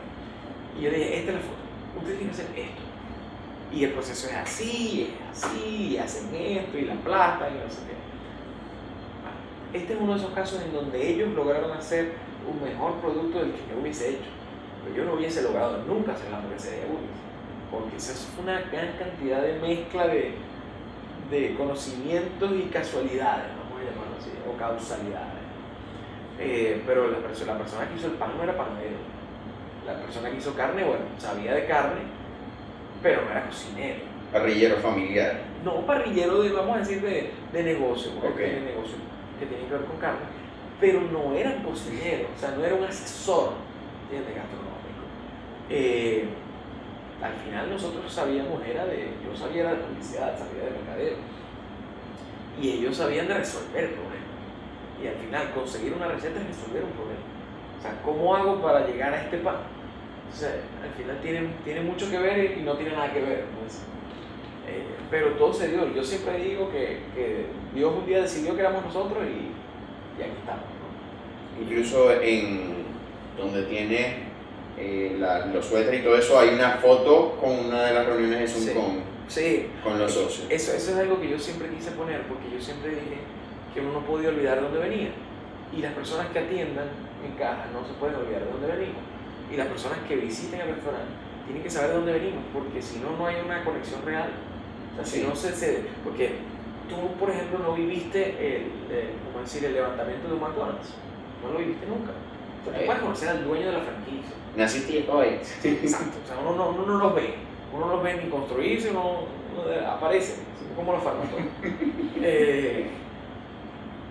[0.79, 2.01] Y yo dije, esta es la foto.
[2.01, 2.83] Usted tiene que hacer esto.
[3.73, 7.83] Y el proceso es así, es así, hacen esto, y la plata, y no sé
[7.87, 8.01] qué
[9.73, 12.13] este es uno de esos casos en donde ellos lograron hacer
[12.51, 14.31] un mejor producto del que yo hubiese hecho.
[14.83, 17.21] Pero yo no hubiese logrado nunca hacer la hamburguesa de Burgers,
[17.71, 20.35] porque esa es una gran cantidad de mezcla de,
[21.31, 25.41] de conocimientos y casualidades, vamos a llamarlo así, o causalidades.
[26.39, 28.97] Eh, pero la, persona, la persona que hizo el pan no era panadero.
[29.87, 32.01] La persona que hizo carne, bueno, sabía de carne,
[33.03, 34.01] pero no era cocinero.
[34.33, 35.41] Parrillero familiar.
[35.65, 38.37] No, parrillero de, vamos a decir, de, de negocio, porque Ok.
[38.51, 38.97] tiene negocio
[39.39, 40.21] que tiene que ver con carne,
[40.81, 43.53] pero no era un cocinero, o sea, no era un asesor
[44.05, 44.37] ¿entiendes?
[44.37, 45.05] gastronómico.
[45.69, 46.29] Eh,
[47.23, 51.17] al final nosotros sabíamos, era de, yo sabía de publicidad, sabía de mercadeo,
[52.61, 54.25] y ellos sabían de resolver el problema.
[55.03, 57.21] Y al final conseguir una receta es resolver un problema.
[57.79, 59.57] O sea, ¿cómo hago para llegar a este pan?
[60.31, 60.51] O sea,
[60.83, 63.45] al final tiene, mucho que ver y no tiene nada que ver.
[63.59, 63.83] pues.
[65.11, 65.93] Pero todo se dio.
[65.93, 70.37] Yo siempre digo que, que Dios un día decidió que éramos nosotros y, y aquí
[70.39, 70.65] estamos.
[71.61, 72.85] Incluso en
[73.37, 74.30] donde tiene
[74.79, 78.41] eh, la- los suéteres y todo eso, hay una foto con una de las reuniones
[78.41, 78.73] de Zoom Sí.
[78.75, 80.47] con, Sí, con los socios.
[80.51, 83.19] Eso, eso es algo que yo siempre quise poner, porque yo siempre dije
[83.73, 85.11] que uno no podía olvidar de dónde venía.
[85.73, 86.87] Y las personas que atiendan
[87.25, 89.03] en caja no se pueden olvidar de dónde venimos.
[89.53, 91.13] Y las personas que visiten el restaurante
[91.47, 94.31] tienen que saber de dónde venimos, porque si no, no hay una conexión real.
[94.93, 95.27] O sea, si Sí.
[95.29, 96.31] no se, se- Porque
[96.89, 100.95] tú, por ejemplo, no viviste el, el- ¿cómo decir, el levantamiento de un McDonald's.
[101.45, 102.11] No lo viviste nunca.
[102.65, 102.83] Tú Eh.
[102.87, 104.35] puedes conocer al dueño de la franquicia.
[104.57, 105.41] Naciste y estaba ahí.
[105.65, 107.35] Exacto, o sea, uno no, uno no los ve,
[107.73, 109.21] uno no los ve ni construirse, uno,
[109.55, 110.37] uno aparece,
[110.77, 111.47] como los farmacólogos.
[112.23, 112.91] Eh,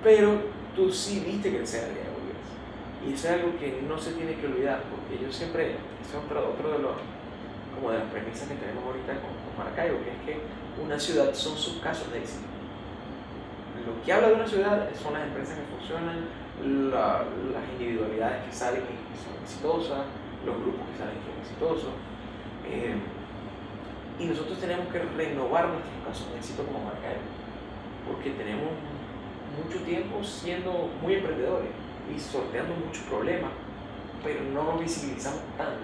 [0.03, 0.41] pero
[0.75, 2.09] tú sí viste crecer al Diego.
[3.07, 5.71] Y eso es algo que no se tiene que olvidar, porque yo siempre,
[6.01, 6.91] eso es otro, otro de los,
[7.75, 11.33] como de las premisas que tenemos ahorita con, con Maracaibo, que es que una ciudad
[11.33, 12.43] son sus casos de éxito.
[13.85, 16.25] Lo que habla de una ciudad son las empresas que funcionan,
[16.63, 20.05] la- las individualidades que salen y son exitosas,
[20.45, 21.93] los grupos que salen son exitosos.
[22.67, 22.95] Eh,
[24.19, 27.23] y nosotros tenemos que renovar nuestros casos de éxito como Maracaibo,
[28.07, 28.69] porque tenemos
[29.63, 31.69] mucho tiempo siendo muy emprendedores
[32.13, 33.51] y sorteando muchos problemas,
[34.23, 35.79] pero no nos visibilizamos tanto.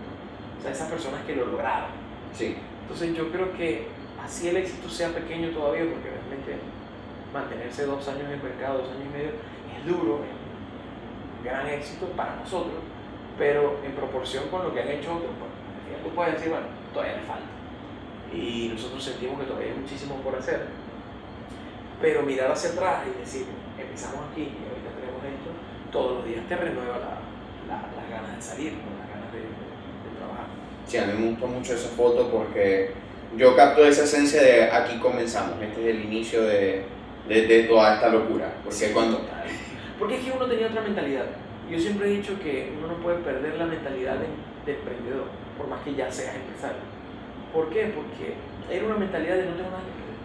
[0.59, 1.89] O sea, esas personas que lo lograron.
[2.33, 2.57] Sí.
[2.81, 3.87] Entonces yo creo que
[4.23, 6.57] así el éxito sea pequeño todavía, porque realmente
[7.33, 10.44] mantenerse dos años en el mercado, dos años y medio, es duro, es
[11.45, 12.75] gran éxito para nosotros,
[13.37, 16.49] pero en proporción con lo que han hecho otros, pues, al final tú puedes decir,
[16.49, 17.45] bueno, todavía le falta.
[18.33, 20.65] Y nosotros sentimos que todavía hay muchísimo por hacer.
[22.01, 23.45] Pero mirar hacia atrás y decir,
[23.79, 25.49] empezamos aquí y ahorita tenemos esto,
[25.91, 27.19] todos los días te renueva la-
[27.69, 28.99] la- las ganas de salir, ¿no?
[28.99, 30.45] las ganas de, de- de trabajar.
[30.85, 32.91] Sí, a mí me gustó mucho esa foto porque
[33.37, 35.61] yo capto esa esencia de aquí comenzamos.
[35.61, 36.83] Este es el inicio de,
[37.29, 38.53] de, toda esta locura.
[38.63, 39.17] Porque Sí, cuando.
[39.19, 39.45] total.
[39.99, 41.25] Porque es que uno tenía otra mentalidad.
[41.69, 44.27] Yo siempre he dicho que uno no puede perder la mentalidad de,
[44.65, 45.27] de emprendedor,
[45.57, 46.83] por más que ya seas empresario.
[47.53, 47.93] ¿Por qué?
[47.95, 48.35] Porque
[48.69, 50.19] era una mentalidad de no tengo nada que perder.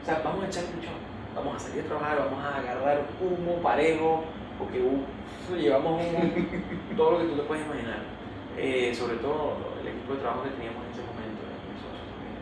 [0.00, 0.94] O sea, vamos a echar pichón,
[1.34, 4.24] vamos a salir a trabajar, vamos a agarrar humo parejo,
[4.58, 6.30] porque uf, llevamos humo,
[6.96, 8.14] todo lo que tú te puedes imaginar.
[8.56, 12.38] Eh, sobre todo el equipo de trabajo que teníamos en ese momento, también.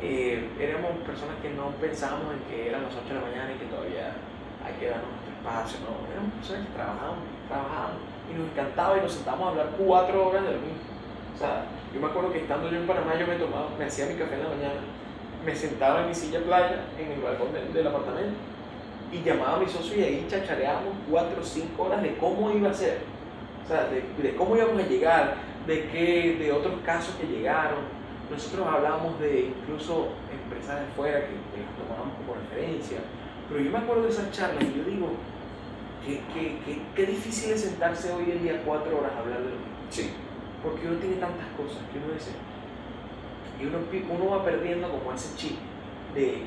[0.00, 3.58] Eh, éramos personas que no pensábamos en que eran las 8 de la mañana y
[3.58, 4.14] que todavía
[4.64, 9.00] hay que darnos nuestro espacio, no, éramos personas que trabajábamos, trabajábamos y nos encantaba y
[9.02, 10.84] nos sentábamos a hablar cuatro horas de lo mismo.
[11.34, 14.06] O sea, yo me acuerdo que estando yo en Panamá yo me tomaba, me hacía
[14.06, 14.80] mi café en la mañana,
[15.44, 18.54] me sentaba en mi silla playa en el balcón del, del apartamento
[19.12, 22.70] y llamaba a mi socio y ahí chachareábamos cuatro o cinco horas de cómo iba
[22.70, 22.98] a ser,
[23.64, 25.34] o sea, de, cómo íbamos a llegar,
[25.66, 27.80] de qué, de otros casos que llegaron.
[28.30, 32.98] Nosotros hablábamos de incluso empresas de afuera que, que las tomábamos como referencia,
[33.48, 35.08] pero yo me acuerdo de esas charlas y yo digo,
[36.04, 39.50] qué, qué, qué, qué difícil es sentarse hoy en día cuatro horas a hablar de
[39.50, 40.10] lo mismo Sí.
[40.62, 42.32] porque uno tiene tantas cosas que uno dice
[43.60, 43.78] y uno,
[44.10, 45.56] uno va perdiendo como ese chip
[46.14, 46.42] de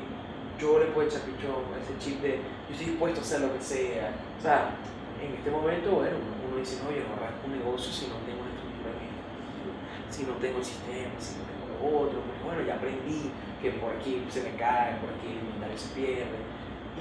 [0.58, 2.36] yo le puedo echar pichón, ese chip de
[2.68, 4.10] yo estoy dispuesto a hacer lo que sea.
[4.38, 4.74] O sea,
[5.22, 8.42] en este momento, bueno, uno, dice, no, yo no arranco un negocio si no tengo
[8.42, 9.70] una estructura en esto,
[10.10, 12.18] si no tengo el sistema, si no tengo lo otro.
[12.26, 13.30] Pues bueno, ya aprendí
[13.62, 16.38] que por aquí se me cae, por aquí el inventario se pierde.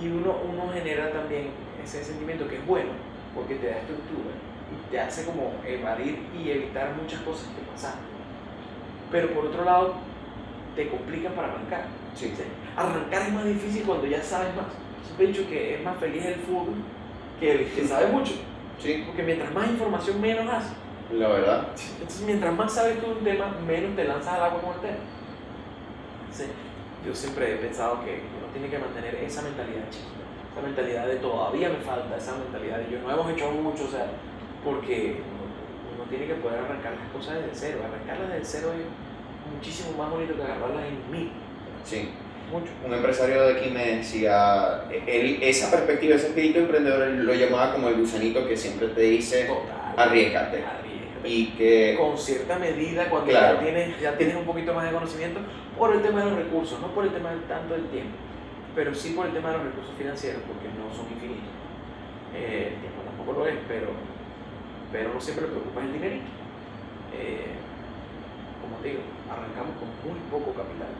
[0.02, 1.50] Y uno, uno genera también
[1.84, 2.92] ese sentimiento que es bueno,
[3.34, 4.30] porque te da estructura
[4.72, 7.96] y te hace como evadir y evitar muchas cosas que pasan.
[9.12, 9.96] Pero por otro lado,
[10.76, 11.86] te complican para arrancar.
[12.16, 12.32] Sí.
[12.34, 12.46] O sea,
[12.76, 14.66] Arrancar es más difícil cuando ya sabes más.
[15.04, 16.76] Siempre he dicho que es más feliz el fútbol
[17.40, 18.34] que el que sabe mucho.
[18.80, 20.74] Sí, Porque mientras más información, menos haces.
[21.12, 21.68] la verdad.
[22.00, 24.82] Entonces, mientras más sabes tú de un tema, menos te lanzas al agua con el
[24.82, 24.98] tema.
[26.22, 26.50] Entonces,
[27.06, 28.22] yo siempre he pensado que
[28.58, 32.92] tiene que mantener esa mentalidad chiquita, esa mentalidad de todavía me falta, esa mentalidad de
[32.92, 34.08] yo no hemos hecho mucho, o sea,
[34.64, 37.80] porque uno, uno tiene que poder arrancar las cosas desde cero.
[37.86, 41.32] Arrancarlas desde cero es muchísimo más bonito que agarrarlas en mil.
[41.86, 42.10] Sí.
[42.52, 42.72] mucho.
[42.86, 47.74] Un empresario de aquí me decía, él, esa perspectiva, ese espíritu emprendedor, él lo llamaba
[47.74, 49.48] como el gusanito que siempre te dice,
[49.96, 50.64] arriesgate.
[50.64, 50.88] Arriesgate.
[51.24, 53.58] Y que, con cierta medida cuando Claro.
[53.58, 55.42] ya, tienes, ya tienes un poquito más de conocimiento
[55.78, 58.16] por el tema de los recursos, no por el tema del tanto del tiempo,
[58.78, 61.50] pero sí por el tema de los recursos financieros, porque no son infinitos.
[62.30, 63.90] Eh, el tiempo tampoco lo es, pero,
[64.94, 66.30] pero no siempre preocupa el dinerito.
[67.10, 67.58] Eh,
[68.62, 70.94] como te digo, arrancamos con muy poco capital.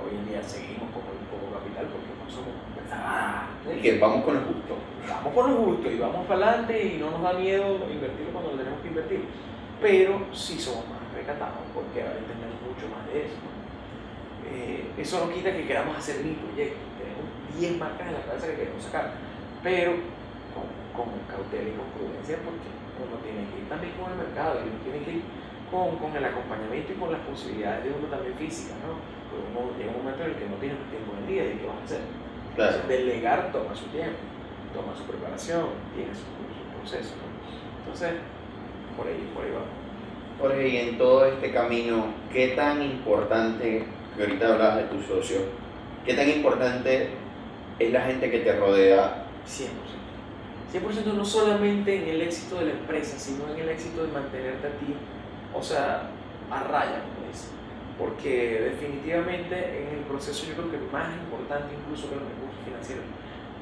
[0.00, 2.56] Hoy en día seguimos con muy poco capital porque no somos
[2.88, 4.72] ah, y que vamos con el gusto.
[5.04, 8.52] vamos con lo justo y vamos para adelante y no nos da miedo invertir cuando
[8.52, 9.28] lo tenemos que invertir.
[9.76, 13.44] Pero sí somos más recatados porque ahora entendemos mucho más de eso.
[14.48, 16.93] Eh, eso no quita que queramos hacer mil proyectos.
[17.54, 19.12] Tenemos 10 marcas en la cabeza que queremos sacar,
[19.62, 19.92] pero
[20.54, 24.62] con, con cautela y con prudencia porque uno tiene que ir también con el mercado
[24.62, 25.24] y uno tiene que ir
[25.70, 28.74] con, con el acompañamiento y con las posibilidades de uno también física.
[28.82, 28.98] ¿no?
[29.30, 31.42] Porque uno llega un momento en el que no tiene más tiempo en el día
[31.46, 32.02] y ¿qué vas a hacer?
[32.54, 32.70] Claro.
[32.74, 34.22] Entonces, delegar toma su tiempo,
[34.74, 37.14] toma su preparación, tiene su, su proceso.
[37.18, 37.26] ¿no?
[37.82, 38.18] Entonces,
[38.98, 39.66] por ahí, por ahí va.
[40.38, 43.86] Jorge, y en todo este camino, ¿qué tan importante,
[44.16, 45.38] que ahorita hablabas de tu socio,
[46.04, 47.23] qué tan importante
[47.78, 49.24] es la gente que te rodea?
[49.46, 49.68] 100%.
[50.72, 54.66] 100% no solamente en el éxito de la empresa, sino en el éxito de mantenerte
[54.66, 54.94] a ti,
[55.54, 56.10] o sea,
[56.50, 57.50] a raya, como dicen.
[57.98, 63.04] Porque definitivamente en el proceso yo creo que más importante incluso que los recursos financieros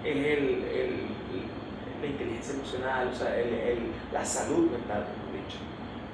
[0.05, 1.07] es el, el-
[2.01, 5.59] la inteligencia emocional, o sea, el- la salud mental, mejor dicho.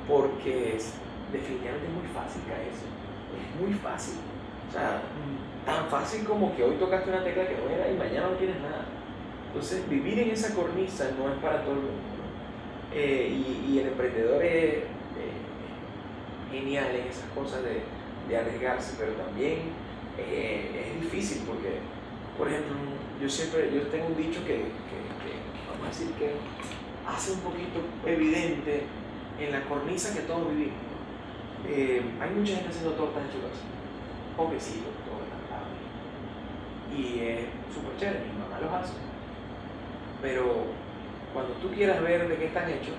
[0.08, 0.94] Porque es,
[1.32, 2.84] definitivamente es muy fácil caerse,
[3.38, 4.18] es muy fácil.
[4.68, 5.00] O sea,
[5.68, 8.56] tan fácil como que hoy tocaste una tecla que no era y mañana no tienes
[8.62, 8.86] nada.
[9.48, 12.08] Entonces, vivir en esa cornisa no es para todo el mundo.
[12.94, 14.84] Eh, y, y el emprendedor es eh,
[16.50, 17.82] genial en esas cosas de,
[18.34, 19.72] arriesgarse, pero también
[20.18, 21.80] eh, es difícil porque,
[22.38, 22.74] por ejemplo,
[23.20, 25.08] yo siempre, yo tengo un dicho que, que-
[25.68, 26.32] vamos a decir que
[27.06, 28.84] hace un poquito evidente
[29.38, 30.76] en la cornisa que todos vivimos.
[32.20, 34.97] hay mucha gente haciendo tortas en su casa, encantado.
[36.96, 37.40] Y es
[37.74, 38.94] súper chévere, mi mamá los hace.
[40.22, 40.66] Pero
[41.32, 42.94] cuando tú quieras ver de qué están hechos,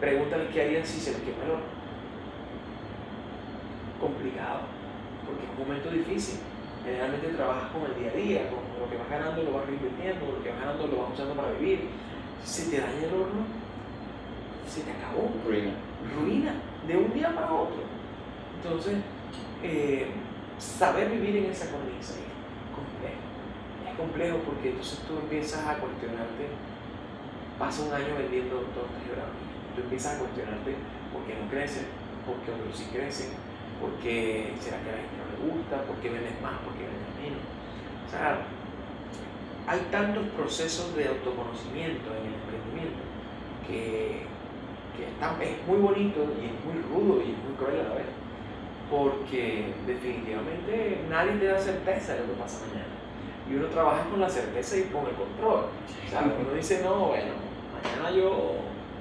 [0.00, 1.80] pregúntale qué harían si se les quema el horno.
[4.00, 4.60] Complicado,
[5.26, 6.40] porque es un momento difícil.
[6.84, 10.26] Generalmente trabajas con el día a día, con lo que vas ganando lo vas reinvirtiendo,
[10.26, 11.88] lo que vas ganando lo vas usando para vivir.
[12.44, 13.44] Si te daña el horno,
[14.66, 15.72] se te acabó Ruina.
[16.16, 16.54] ruina
[16.86, 17.82] de un día para otro.
[18.56, 18.98] Entonces,
[19.62, 20.06] eh,
[20.60, 22.30] saber vivir en esa cornisa es
[22.76, 23.24] complejo.
[23.88, 26.52] Es complejo porque entonces tú empiezas a cuestionarte,
[27.58, 30.76] pasa un año vendiendo tortas y brownies, tú empiezas a cuestionarte
[31.12, 31.88] por qué no creces,
[32.28, 33.32] por qué otros sí crecen,
[33.80, 36.76] por qué será que a la gente no le gusta, por qué vendes más, por
[36.76, 37.44] qué vendes menos.
[38.06, 38.44] O sea,
[39.66, 43.02] hay tantos procesos de autoconocimiento en el emprendimiento
[43.66, 44.28] que
[45.00, 48.06] que es muy bonito y es muy rudo y es muy cruel a la vez.
[48.90, 52.90] Porque definitivamente nadie te da certeza de lo que pasa mañana.
[53.48, 55.66] Y uno trabaja con la certeza y con el control.
[56.06, 57.32] O sea, uno dice, no, bueno,
[57.82, 58.56] mañana yo,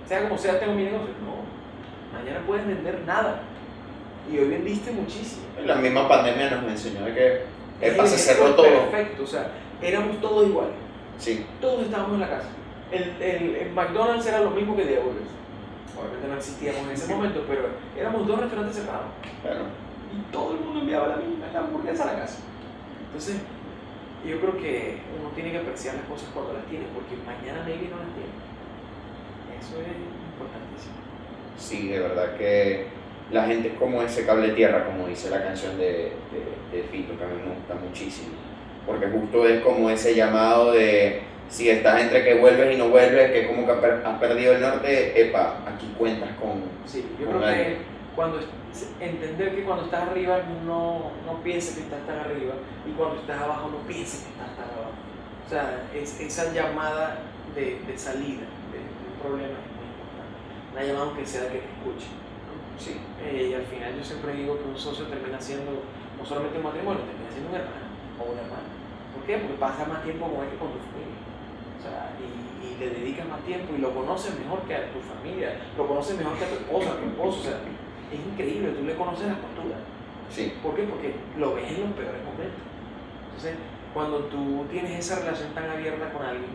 [0.07, 1.13] sea como sea, tengo mi negocio.
[1.25, 3.41] No, mañana puedes vender nada.
[4.31, 5.43] Y hoy vendiste muchísimo.
[5.65, 7.41] La misma pandemia nos enseñó de que
[7.81, 8.65] el pase cerró todo.
[8.91, 10.75] Perfecto, o sea, éramos todos iguales.
[11.17, 12.49] Sí, Todos estábamos en la casa.
[12.91, 15.29] El, el, el McDonald's era lo mismo que The Burgers.
[15.99, 19.07] Obviamente no existíamos en ese momento, pero éramos dos restaurantes cerrados.
[19.41, 19.65] claro.
[20.09, 22.39] Y todo el mundo enviaba la misma la hamburguesa a la casa.
[23.07, 23.37] Entonces,
[24.25, 27.89] yo creo que uno tiene que apreciar las cosas cuando las tiene, porque mañana maybe
[27.89, 28.33] no las tiene.
[29.59, 29.93] Eso es
[30.33, 30.95] importantísimo.
[31.57, 32.87] Sí, de verdad que
[33.31, 37.17] la gente es como ese cable tierra, como dice la canción de, de, de Fito,
[37.17, 38.33] que a mí me gusta muchísimo.
[38.85, 43.31] Porque justo es como ese llamado de si estás entre que vuelves y no vuelves,
[43.31, 46.63] que como que has per- has perdido el norte, epa, aquí cuentas con...
[46.85, 47.77] Sí, yo Con creo que
[48.15, 48.39] cuando
[48.99, 52.53] entender que cuando estás arriba no, no pienses que estás tan arriba
[52.87, 54.93] y cuando estás abajo no pienses que estás tan abajo.
[55.45, 57.17] O sea, es, esa llamada
[57.55, 60.37] de, de salida de, un problema es muy importante.
[60.73, 62.07] Una llamada aunque sea de que te escuche.
[62.77, 65.83] Sí, Eh, y al final yo siempre digo que un socio termina siendo
[66.17, 67.89] no solamente un matrimonio, termina siendo un hermano
[68.21, 68.69] o una hermana.
[69.15, 69.37] ¿Por qué?
[69.41, 71.08] Porque pasa más tiempo con él que con tu familia.
[71.79, 74.99] O sea, y, y le dedicas más tiempo y lo conoces mejor que a tu
[74.99, 77.39] familia, lo conoces mejor que a tu esposa, a tu esposo.
[77.39, 77.59] O sea,
[78.11, 79.79] es increíble, tú le conoces las posturas.
[80.29, 80.83] sí, ¿Por qué?
[80.83, 82.61] Porque lo ves en los peores momentos.
[83.29, 83.55] Entonces,
[83.93, 86.51] cuando tú tienes esa relación tan abierta con alguien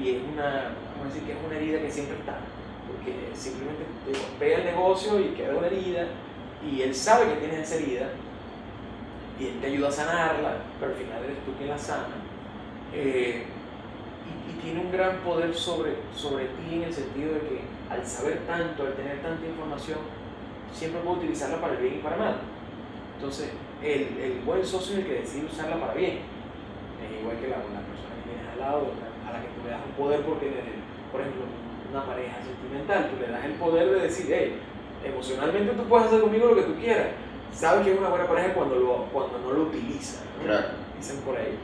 [0.00, 2.38] y es una, vamos a decir que es una herida que siempre está,
[2.86, 6.06] porque simplemente te golpea el negocio y queda una herida
[6.64, 8.06] y él sabe que tienes esa herida
[9.38, 12.14] y él te ayuda a sanarla, pero al final eres tú quien la sana.
[12.94, 13.44] Eh,
[14.92, 19.22] gran poder sobre, sobre ti en el sentido de que al saber tanto, al tener
[19.22, 19.98] tanta información,
[20.72, 22.36] siempre puede utilizarla para el bien y para mal.
[23.16, 23.50] Entonces,
[23.82, 26.20] el, el buen socio es el que decide usarla para bien.
[27.00, 28.92] Es igual que la, la persona que tienes al lado,
[29.26, 30.52] a la que tú le das un poder porque,
[31.10, 31.42] por ejemplo,
[31.90, 34.60] una pareja sentimental, tú le das el poder de decir, hey,
[35.04, 37.08] emocionalmente tú puedes hacer conmigo lo que tú quieras.
[37.52, 40.22] Sabes que es una buena pareja cuando, lo, cuando no lo utiliza.
[40.96, 41.58] Dicen por ahí.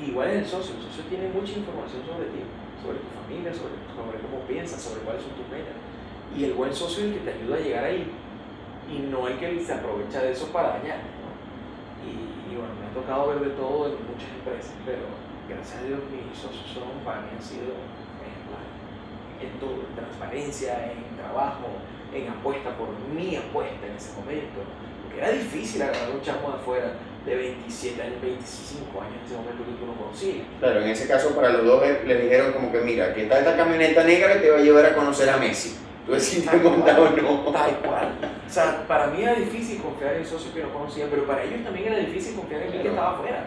[0.00, 2.42] Igual es el socio, el socio tiene mucha información sobre ti,
[2.82, 5.78] sobre tu familia, sobre, sobre cómo piensas, sobre cuáles son tus metas.
[6.34, 8.10] Y el buen socio es el que te ayuda a llegar ahí
[8.90, 10.98] y no el que se aprovecha de eso para dañar.
[12.04, 15.06] Y, bueno, me ha tocado ver de todo en muchas empresas, pero
[15.48, 17.74] gracias a Dios mis socios son, para mí han sido
[18.20, 18.74] ejemplares
[19.40, 21.66] en todo, en transparencia, en trabajo,
[22.12, 24.60] en apuesta por mi apuesta en ese momento.
[25.16, 26.92] Era difícil agarrar un chamo de afuera
[27.24, 30.46] de 27 años, 25 años en ese momento que tú no conocías.
[30.60, 33.38] Claro, en ese caso para los dos eh, les dijeron como que mira, que está
[33.38, 35.78] esta camioneta negra que te va a llevar a conocer a Messi.
[36.04, 37.52] Tú ves te montado o no.
[37.52, 38.12] Tal cual.
[38.46, 41.42] O sea, para mí era difícil confiar en el socio que no conocía, pero para
[41.42, 43.46] ellos también era difícil confiar en mí que estaba afuera.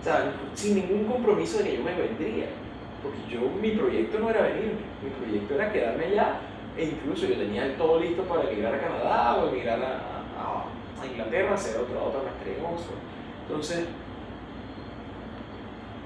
[0.00, 2.46] O sea, sin ningún compromiso de que yo me vendría.
[3.02, 6.40] Porque yo, mi proyecto no era venirme, mi proyecto era quedarme allá
[6.76, 10.21] e incluso yo tenía todo listo para emigrar a Canadá o emigrar a,
[11.06, 13.02] Inglaterra, otra maestría en Oxford.
[13.46, 13.86] Entonces,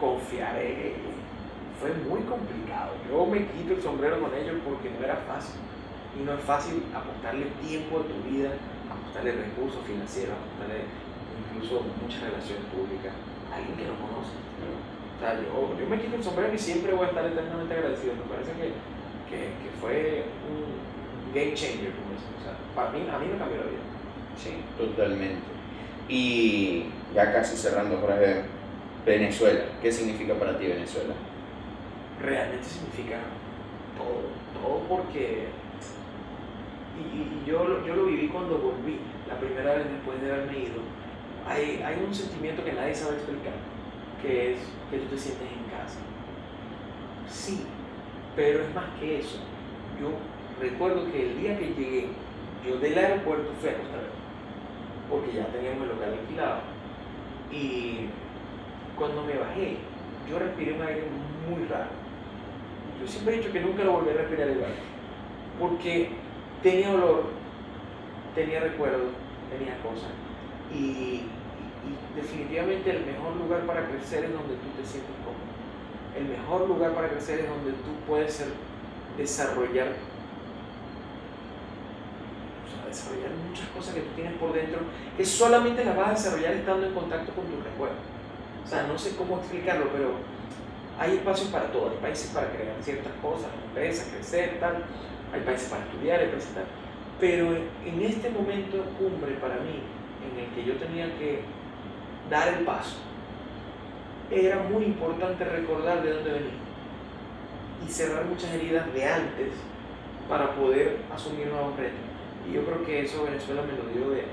[0.01, 0.57] confiar
[1.81, 2.93] fue muy complicado.
[3.09, 5.61] Yo me quito el sombrero con ellos porque no era fácil.
[6.17, 8.51] Y no es fácil apostarle tiempo de tu vida,
[8.89, 10.89] apostarle recursos financieros, apostarle
[11.37, 13.13] incluso muchas relaciones públicas
[13.53, 14.33] a alguien que no conoce.
[14.33, 18.17] O sea, yo, yo me quito el sombrero y siempre voy a estar eternamente agradecido.
[18.17, 18.73] Me parece que
[19.29, 22.33] que, que fue un game changer, como dicen.
[22.39, 23.85] O sea, para mí, a mí me cambió la vida.
[24.37, 25.43] Sí, totalmente.
[26.09, 26.85] Y
[27.15, 28.51] ya casi cerrando, ejemplo,
[29.05, 29.65] Venezuela.
[29.81, 31.15] ¿Qué significa para ti Venezuela?
[32.21, 33.19] Realmente significa
[33.97, 34.31] todo,
[34.61, 35.49] todo porque
[36.99, 40.81] y, yo, yo, lo viví cuando volví, la primera vez después de haberme ido.
[41.47, 43.53] Hay, hay, un sentimiento que nadie sabe explicar,
[44.23, 44.59] que es
[44.91, 46.01] que tú te sientes en casa.
[47.29, 47.67] Sí,
[48.35, 49.39] pero es más que eso.
[50.01, 50.11] Yo
[50.61, 52.09] recuerdo que el día que llegué,
[52.67, 54.26] yo del aeropuerto fui a Costa Rica,
[55.11, 56.61] porque ya teníamos el local alquilado.
[57.51, 58.09] Y
[58.97, 59.77] cuando me bajé,
[60.29, 61.05] yo respiré un aire
[61.49, 61.91] muy raro.
[63.01, 64.73] Yo siempre he dicho que nunca lo volví a respirar igual,
[65.61, 66.11] porque
[66.63, 67.25] tenía olor,
[68.35, 69.13] tenía recuerdos,
[69.51, 70.11] tenía cosas.
[70.73, 71.23] Y,
[71.87, 75.47] y definitivamente el mejor lugar para crecer es donde tú te sientes cómodo
[76.17, 78.43] el mejor lugar para crecer es donde tú puedes
[79.19, 79.89] desarrollar,
[82.87, 84.81] desarrollar muchas cosas que tú tienes por dentro,
[85.17, 87.99] que solamente las vas a desarrollar estando en contacto con tu recuerdos.
[88.65, 90.15] O sea, no sé cómo explicarlo, pero
[90.99, 91.91] hay espacios para todo.
[91.91, 94.85] Hay países para crear ciertas cosas, empresas, crecer, tal.
[95.33, 96.65] Hay países para estudiar, empresas, tal.
[97.21, 99.83] Pero en este momento cumbre para mí,
[100.25, 101.43] en el que yo tenía que
[102.31, 102.97] dar el paso,
[104.31, 106.67] era muy importante recordar de dónde venía
[107.87, 109.53] y cerrar muchas heridas de antes
[110.29, 112.01] para poder asumir nuevos retos.
[112.49, 114.25] Y yo creo que eso Venezuela me lo dio de,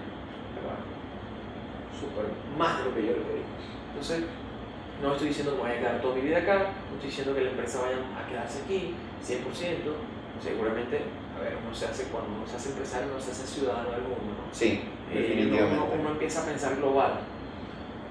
[1.99, 2.25] super,
[2.57, 3.43] más de lo que yo le pedí.
[3.89, 4.23] Entonces,
[5.01, 6.57] no estoy diciendo que me vaya a quedar toda mi vida acá,
[6.89, 9.41] no estoy diciendo que la empresa vaya a quedarse aquí 100%,
[10.41, 11.01] seguramente,
[11.37, 14.01] a ver, uno se hace, cuando uno se hace empresario, uno se hace ciudadano del
[14.01, 14.53] mundo, ¿no?
[14.53, 14.81] Sí,
[15.11, 15.97] eh, definitivamente.
[15.99, 17.21] uno empieza a pensar global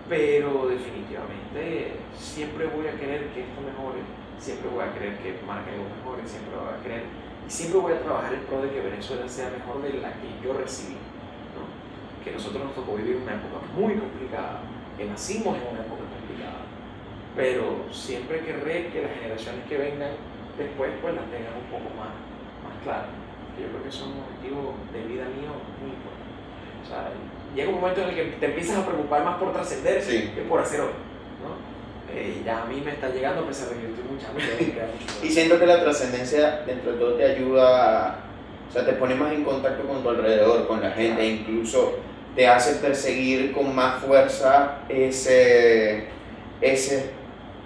[0.08, 4.04] pero definitivamente siempre voy a querer que esto mejore,
[4.38, 7.04] siempre voy a querer que Maracaibo mejore, siempre voy a querer
[7.46, 10.28] y siempre voy a trabajar en pro de que Venezuela sea mejor de la que
[10.44, 10.94] yo recibí.
[11.54, 12.24] ¿no?
[12.24, 14.60] Que nosotros nos tocó vivir una época muy complicada,
[14.96, 16.62] que nacimos en una época complicada,
[17.34, 20.12] pero siempre querré que las generaciones que vengan
[20.56, 22.12] después pues las tengan un poco más,
[22.64, 23.10] más claras.
[23.58, 26.32] Yo creo que eso es un objetivo de vida mío muy importante.
[26.82, 27.12] O sea,
[27.54, 30.60] llega un momento en el que te empiezas a preocupar más por trascender que por
[30.60, 31.11] hacer hoy.
[32.14, 34.28] Eh, ya a mí me está llegando a pesar de que yo estoy mucha
[35.26, 38.18] Y siento que la trascendencia dentro de todo te ayuda,
[38.68, 41.94] o sea, te pone más en contacto con tu alrededor, con la gente, incluso
[42.36, 46.08] te hace perseguir con más fuerza ese,
[46.60, 47.10] ese,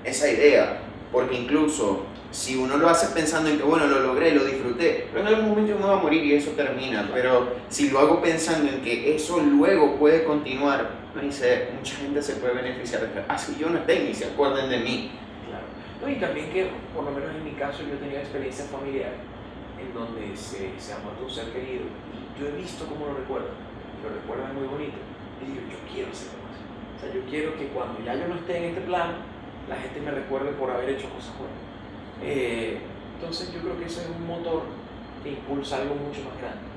[0.04, 0.78] esa idea,
[1.10, 2.04] porque incluso
[2.36, 5.48] si uno lo hace pensando en que, bueno, lo logré, lo disfruté, pero en algún
[5.48, 7.08] momento uno va a morir y eso termina.
[7.14, 12.34] Pero si lo hago pensando en que eso luego puede continuar, dice, mucha gente se
[12.34, 13.08] puede beneficiar.
[13.26, 15.12] Ah, si yo no tengo y se acuerden de mí.
[15.48, 16.12] Claro.
[16.12, 19.16] y también que, por lo menos en mi caso, yo he tenido experiencias familiares
[19.80, 23.14] en donde se, se ha muerto un ser querido y yo he visto cómo lo
[23.14, 23.56] recuerdan.
[24.04, 24.98] Lo recuerdan muy bonito.
[25.40, 28.34] Y digo, yo quiero ser más O sea, yo quiero que cuando ya yo no
[28.34, 29.24] esté en este plano,
[29.70, 31.65] la gente me recuerde por haber hecho cosas buenas.
[32.22, 32.78] Eh,
[33.16, 34.62] entonces yo creo que eso es un motor
[35.22, 36.68] que impulsa algo mucho más grande.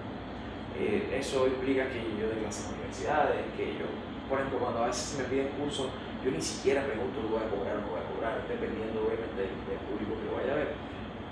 [0.79, 3.87] Eh, eso implica que yo dé clases en universidades, que yo,
[4.29, 5.91] por ejemplo, cuando a veces me piden cursos,
[6.23, 8.33] yo ni siquiera pregunto, ¿lo voy a cobrar o no voy a cobrar?
[8.47, 10.71] Dependiendo obviamente del, público que vaya a ver.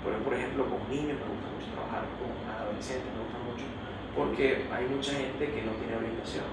[0.04, 3.66] Pero, por ejemplo, con niños me gusta mucho trabajar, con adolescentes me gusta mucho,
[4.12, 6.48] porque hay mucha gente que no tiene orientación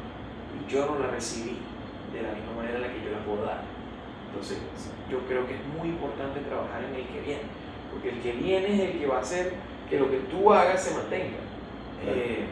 [0.56, 1.60] y yo no la recibí
[2.12, 3.75] de la misma manera en la que yo la puedo dar.
[4.36, 4.60] Entonces,
[5.10, 7.48] yo creo que es muy importante trabajar en el que viene,
[7.92, 9.54] porque el que viene es el que va a hacer
[9.90, 11.40] que lo que tú hagas se mantenga.
[12.04, 12.44] Eh,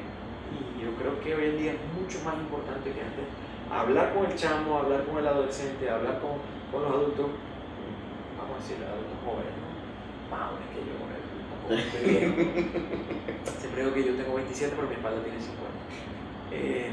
[0.48, 3.28] y yo creo que hoy en día es mucho más importante que antes
[3.70, 6.40] hablar con el chamo, hablar con el adolescente, hablar con,
[6.72, 7.28] con los adultos,
[8.40, 9.68] vamos a decir, adultos jóvenes, ¿no?
[10.32, 10.96] Más jóvenes que yo,
[12.08, 12.36] viejo.
[13.60, 15.60] Siempre digo que yo tengo 27, pero mi espalda tiene 50.
[16.52, 16.92] Eh,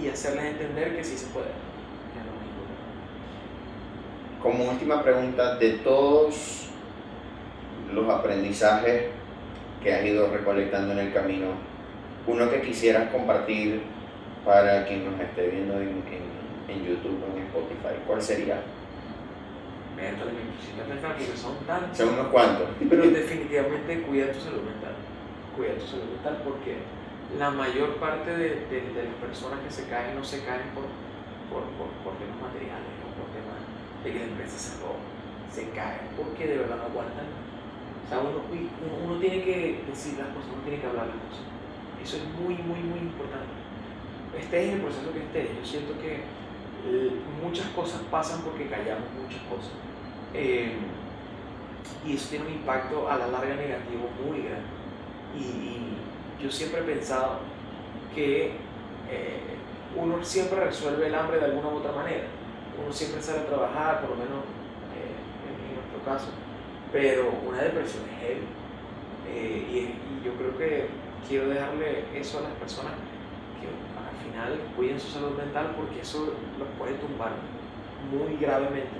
[0.00, 1.46] y hacerles entender que sí se puede.
[1.46, 2.62] que es lo único.
[4.44, 6.68] Como última pregunta, de todos
[7.92, 9.04] los aprendizajes
[9.82, 11.46] que has ido recolectando en el camino,
[12.26, 13.82] uno que quisieras compartir
[14.44, 16.24] para quien nos esté viendo en, en,
[16.68, 18.60] en YouTube o en Spotify, ¿cuál sería?
[21.16, 21.96] Porque son tantos.
[21.96, 22.68] Son unos cuantos.
[22.90, 24.92] Pero definitivamente cuida tu salud mental.
[25.56, 26.76] Cuida tu salud mental porque
[27.38, 30.84] la mayor parte de, de- de las personas que se caen no se caen por,
[31.48, 32.83] por, por, por temas materiales
[34.04, 34.74] de que la empresa se.
[35.54, 37.26] Se caen porque de verdad no aguantan.
[38.04, 38.42] O sea, uno,
[39.04, 41.46] uno, tiene que decir las cosas, uno tiene que hablar las cosas.
[42.02, 43.54] Eso es muy, muy, muy importante.
[44.36, 49.06] Estés en el proceso que estés, yo siento que eh, muchas cosas pasan porque callamos
[49.14, 49.72] muchas cosas.
[50.34, 50.74] Eh,
[52.04, 54.66] y eso tiene un impacto a la larga negativo muy grande.
[55.38, 57.38] Y, y yo siempre he pensado
[58.12, 58.46] que
[59.08, 59.54] eh,
[59.94, 62.24] uno siempre resuelve el hambre de alguna u otra manera.
[62.94, 64.38] Siempre sale a trabajar, por lo menos
[64.94, 65.18] eh,
[65.50, 66.28] en, nuestro caso,
[66.92, 68.46] pero una depresión es heavy.
[69.28, 70.88] Eh, y, y yo creo que
[71.28, 72.92] quiero dejarle eso a las personas
[73.60, 77.32] que al final cuiden su salud mental porque eso los puede tumbar
[78.12, 78.94] muy gravemente.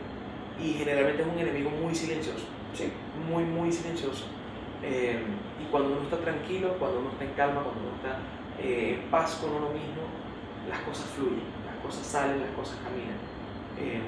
[0.61, 2.93] Y generalmente es un enemigo muy silencioso Sí.
[3.31, 4.25] muy, muy silencioso.
[4.83, 5.23] Eh,
[5.62, 8.19] y cuando uno está tranquilo, cuando uno está en calma, cuando uno está
[8.61, 10.03] eh, en paz con uno mismo,
[10.69, 13.16] las cosas fluyen, las cosas salen, las cosas caminan.
[13.79, 14.01] Eh,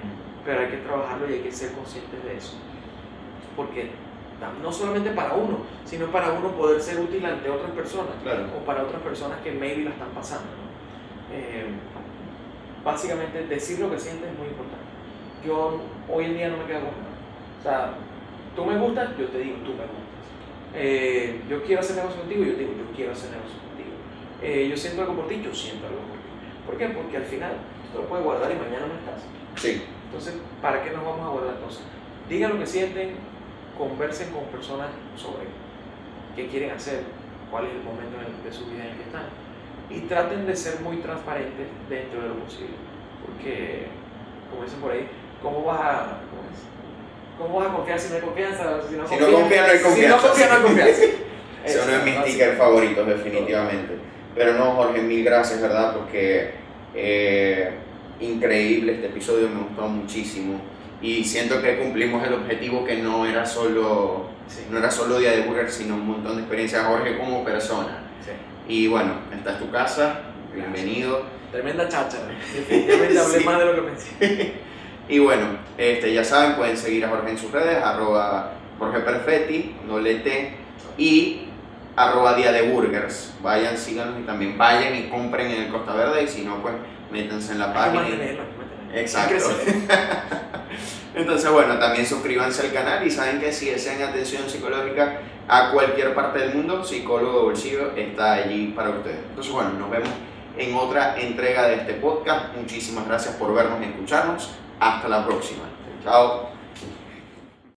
[0.45, 2.57] pero hay que trabajarlo y hay que ser conscientes de eso.
[3.57, 3.91] Porque
[4.63, 8.45] no solamente para uno, sino para uno poder ser útil ante otras personas Claro.
[8.57, 10.45] o para otras personas que maybe la están pasando.
[10.45, 11.35] ¿no?
[11.35, 11.67] Eh,
[12.85, 14.85] básicamente, decir lo que sientes es muy importante.
[15.45, 15.81] Yo
[16.13, 17.17] hoy en día no me quedo con nada.
[17.59, 17.95] O sea,
[18.55, 20.07] tú me gustas, yo te digo, tú me gustas.
[20.75, 23.91] Eh, yo quiero hacer negocio contigo, yo te digo, yo quiero hacer negocio contigo.
[24.43, 26.67] Eh, yo siento algo por ti, yo siento algo por ti.
[26.67, 26.89] ¿Por qué?
[26.89, 27.53] Porque al final
[27.93, 29.23] tú lo puedes guardar y mañana no estás.
[29.57, 29.83] Sí.
[30.07, 31.83] Entonces, ¿para qué nos vamos a guardar cosas?
[32.29, 33.15] Digan lo que sienten,
[33.77, 35.47] conversen con personas sobre
[36.35, 37.01] qué quieren hacer,
[37.51, 39.27] cuál es el momento el- de su vida en el que están.
[39.91, 42.75] Y traten de ser muy transparentes dentro de lo posible.
[43.25, 43.87] Porque,
[44.51, 45.09] como dicen por ahí,
[45.43, 46.61] ¿cómo vas a, cómo es?
[47.39, 48.81] ¿Cómo vas a confiar si no hay confianza?
[48.89, 50.17] Si no, Si no confías, no hay confianza.
[50.19, 51.03] Si no confías, no hay confianza.
[51.65, 53.99] Ese es uno de mis Eso, stickers favoritos, definitivamente.
[54.35, 55.95] Pero no, Jorge, mil gracias, ¿verdad?
[55.97, 56.53] Porque
[56.97, 57.71] eh,
[58.21, 60.61] increíble este episodio, me gustó muchísimo.
[61.03, 65.33] Y siento que cumplimos el objetivo que no era solo, Sí, no era solo Día
[65.33, 67.99] de Burger, sino un montón de experiencia de Jorge como persona.
[68.25, 68.31] sí.
[68.73, 70.21] Y bueno, esta es tu casa,
[70.55, 71.23] bienvenido.
[71.53, 72.25] Tremenda cháchara.
[72.55, 73.45] Definitivamente hablé Sí.
[73.45, 74.53] más de lo que pensé.
[75.09, 75.45] Y bueno,
[75.79, 79.77] este, ya saben, pueden seguir a Jorge en sus redes, arroba Jorge Perfetti,
[80.25, 80.51] T,
[80.99, 81.46] y
[81.97, 83.33] arroba Día de Burgers.
[83.43, 86.75] Vayan, síganos y también vayan y compren en el Costa Verde y si no, pues
[87.11, 88.07] métanse en la página.
[88.95, 89.45] Exacto.
[91.15, 96.15] Entonces, bueno, también suscríbanse al canal y saben que si desean atención psicológica a cualquier
[96.15, 99.21] parte del mundo, Psicólogo Bolsillo está allí para ustedes.
[99.31, 100.11] Entonces, bueno, nos vemos
[100.59, 102.55] en otra entrega de este podcast.
[102.55, 104.51] Muchísimas gracias por vernos y escucharnos.
[104.79, 105.65] Hasta la próxima.
[106.05, 106.56] Chao.